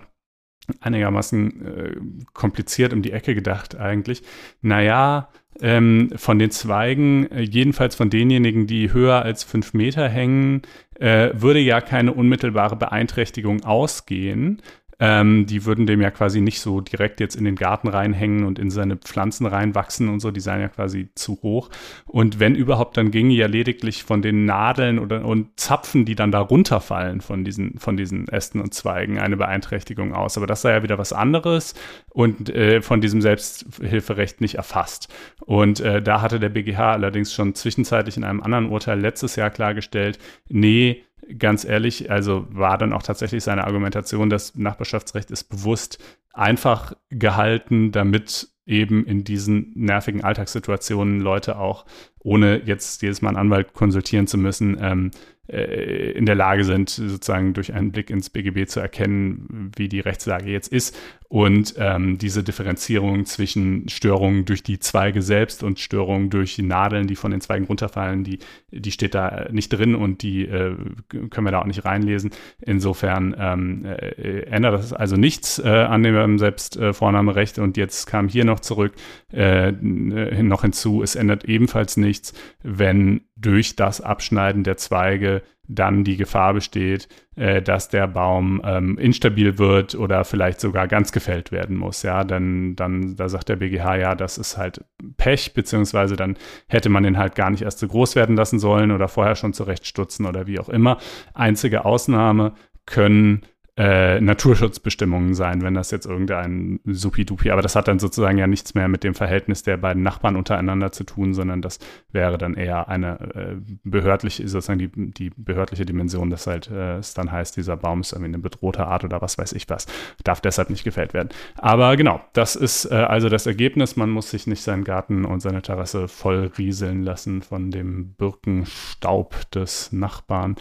[0.81, 1.95] einigermaßen äh,
[2.33, 4.23] kompliziert um die Ecke gedacht eigentlich,
[4.61, 5.29] naja,
[5.61, 10.61] ähm, von den Zweigen, äh, jedenfalls von denjenigen, die höher als fünf Meter hängen,
[10.99, 14.61] äh, würde ja keine unmittelbare Beeinträchtigung ausgehen.
[14.99, 18.59] Ähm, die würden dem ja quasi nicht so direkt jetzt in den Garten reinhängen und
[18.59, 21.69] in seine Pflanzen reinwachsen und so, die seien ja quasi zu hoch.
[22.05, 26.31] Und wenn überhaupt, dann ginge ja lediglich von den Nadeln oder und Zapfen, die dann
[26.31, 30.37] da runterfallen von diesen, von diesen Ästen und Zweigen, eine Beeinträchtigung aus.
[30.37, 31.73] Aber das sei ja wieder was anderes
[32.09, 35.13] und äh, von diesem Selbsthilferecht nicht erfasst.
[35.41, 39.49] Und äh, da hatte der BGH allerdings schon zwischenzeitlich in einem anderen Urteil letztes Jahr
[39.49, 41.03] klargestellt, nee,
[41.37, 45.99] ganz ehrlich, also war dann auch tatsächlich seine Argumentation, das Nachbarschaftsrecht ist bewusst
[46.33, 51.85] einfach gehalten, damit eben in diesen nervigen Alltagssituationen Leute auch,
[52.19, 56.89] ohne jetzt jedes Mal einen Anwalt konsultieren zu müssen, ähm, äh, in der Lage sind,
[56.89, 60.97] sozusagen durch einen Blick ins BGB zu erkennen, wie die Rechtslage jetzt ist
[61.27, 67.07] und ähm, diese Differenzierung zwischen Störungen durch die Zweige selbst und Störungen durch die Nadeln,
[67.07, 68.39] die von den Zweigen runterfallen, die,
[68.71, 70.75] die steht da nicht drin und die äh,
[71.09, 72.31] können wir da auch nicht reinlesen.
[72.61, 78.45] Insofern ähm, äh, ändert das also nichts äh, an dem Selbstvornahmerecht und jetzt kam hier
[78.45, 78.93] noch zurück,
[79.33, 86.17] äh, noch hinzu, es ändert ebenfalls nichts, wenn durch das Abschneiden der Zweige dann die
[86.17, 91.75] Gefahr besteht, äh, dass der Baum ähm, instabil wird oder vielleicht sogar ganz gefällt werden
[91.75, 92.03] muss.
[92.03, 94.85] Ja, denn dann, da sagt der BGH ja, das ist halt
[95.17, 96.37] Pech, beziehungsweise dann
[96.67, 99.53] hätte man den halt gar nicht erst so groß werden lassen sollen oder vorher schon
[99.53, 100.97] zurechtstutzen oder wie auch immer.
[101.33, 102.53] Einzige Ausnahme
[102.85, 103.41] können
[103.77, 108.73] äh, Naturschutzbestimmungen sein, wenn das jetzt irgendein Supi-Dupi, aber das hat dann sozusagen ja nichts
[108.73, 111.79] mehr mit dem Verhältnis der beiden Nachbarn untereinander zu tun, sondern das
[112.11, 117.13] wäre dann eher eine äh, behördliche, sozusagen die, die behördliche Dimension, dass halt äh, es
[117.15, 119.87] dann heißt, dieser Baum ist irgendwie eine bedrohte Art oder was weiß ich was,
[120.23, 121.29] darf deshalb nicht gefällt werden.
[121.57, 125.41] Aber genau, das ist äh, also das Ergebnis, man muss sich nicht seinen Garten und
[125.41, 130.55] seine Terrasse voll rieseln lassen von dem Birkenstaub des Nachbarn.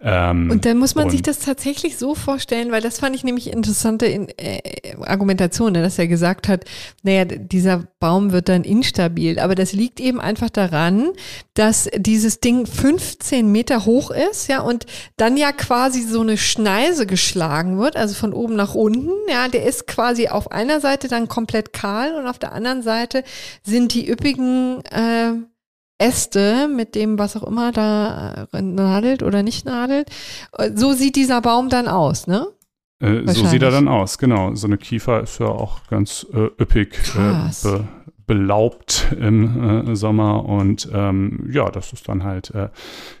[0.00, 3.24] Ähm, und dann muss man sich das tatsächlich so vorstellen, stellen, weil das fand ich
[3.24, 6.64] nämlich interessante in, äh, Argumentation, ne, dass er gesagt hat,
[7.02, 9.40] naja, dieser Baum wird dann instabil.
[9.40, 11.10] Aber das liegt eben einfach daran,
[11.54, 14.86] dass dieses Ding 15 Meter hoch ist, ja, und
[15.16, 19.10] dann ja quasi so eine Schneise geschlagen wird, also von oben nach unten.
[19.28, 23.24] Ja, der ist quasi auf einer Seite dann komplett kahl und auf der anderen Seite
[23.64, 25.32] sind die üppigen äh,
[25.98, 30.10] Äste mit dem, was auch immer da äh, nadelt oder nicht nadelt.
[30.74, 32.48] So sieht dieser Baum dann aus, ne?
[33.00, 34.54] Äh, so sieht er dann aus, genau.
[34.54, 37.88] So eine Kiefer ist ja auch ganz äh, üppig äh, be,
[38.26, 42.70] belaubt im äh, Sommer und ähm, ja, das ist dann halt, äh,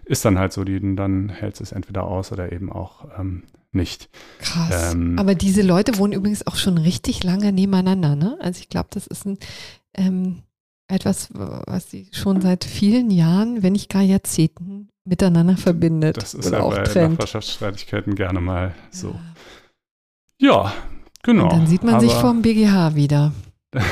[0.04, 4.08] ist dann halt so, die, dann hält es entweder aus oder eben auch ähm, nicht.
[4.38, 4.94] Krass.
[4.94, 8.38] Ähm, Aber diese Leute wohnen übrigens auch schon richtig lange nebeneinander, ne?
[8.40, 9.38] Also ich glaube, das ist ein
[9.94, 10.42] ähm,
[10.88, 16.16] etwas, was sie schon seit vielen Jahren, wenn nicht gar Jahrzehnten, miteinander verbindet.
[16.16, 17.12] Das ist ja auch bei trennt.
[17.12, 19.18] Nachbarschaftsstreitigkeiten gerne mal so.
[20.38, 20.72] Ja,
[21.22, 21.44] genau.
[21.44, 23.32] Und dann sieht man sich vom BGH wieder.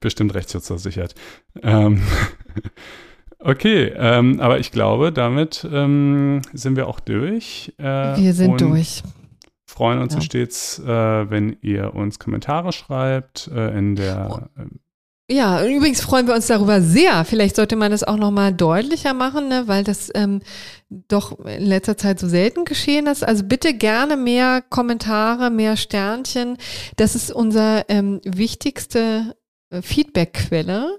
[0.00, 1.14] Bestimmt rechtsschutzversichert.
[1.62, 2.02] Ähm,
[3.38, 7.74] okay, ähm, aber ich glaube, damit ähm, sind wir auch durch.
[7.78, 9.02] Äh, wir sind durch
[9.70, 10.20] freuen uns ja.
[10.20, 14.50] stets, äh, wenn ihr uns Kommentare schreibt äh, in der.
[14.56, 14.64] Äh,
[15.30, 17.24] ja, übrigens freuen wir uns darüber sehr.
[17.24, 20.40] Vielleicht sollte man das auch nochmal deutlicher machen, ne, weil das ähm,
[20.88, 23.22] doch in letzter Zeit so selten geschehen ist.
[23.22, 26.58] Also bitte gerne mehr Kommentare, mehr Sternchen.
[26.96, 29.36] Das ist unser ähm, wichtigste
[29.70, 30.98] äh, Feedbackquelle.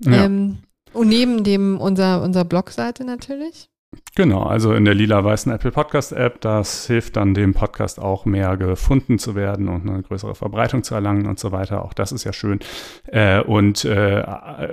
[0.00, 0.24] Ja.
[0.24, 0.58] Ähm,
[0.92, 3.69] und neben dem unser, unserer Blogseite natürlich.
[4.14, 8.56] Genau, also in der lila-weißen Apple Podcast App, das hilft dann dem Podcast auch mehr
[8.56, 11.84] gefunden zu werden und eine größere Verbreitung zu erlangen und so weiter.
[11.84, 12.60] Auch das ist ja schön.
[13.06, 14.24] Äh, und äh,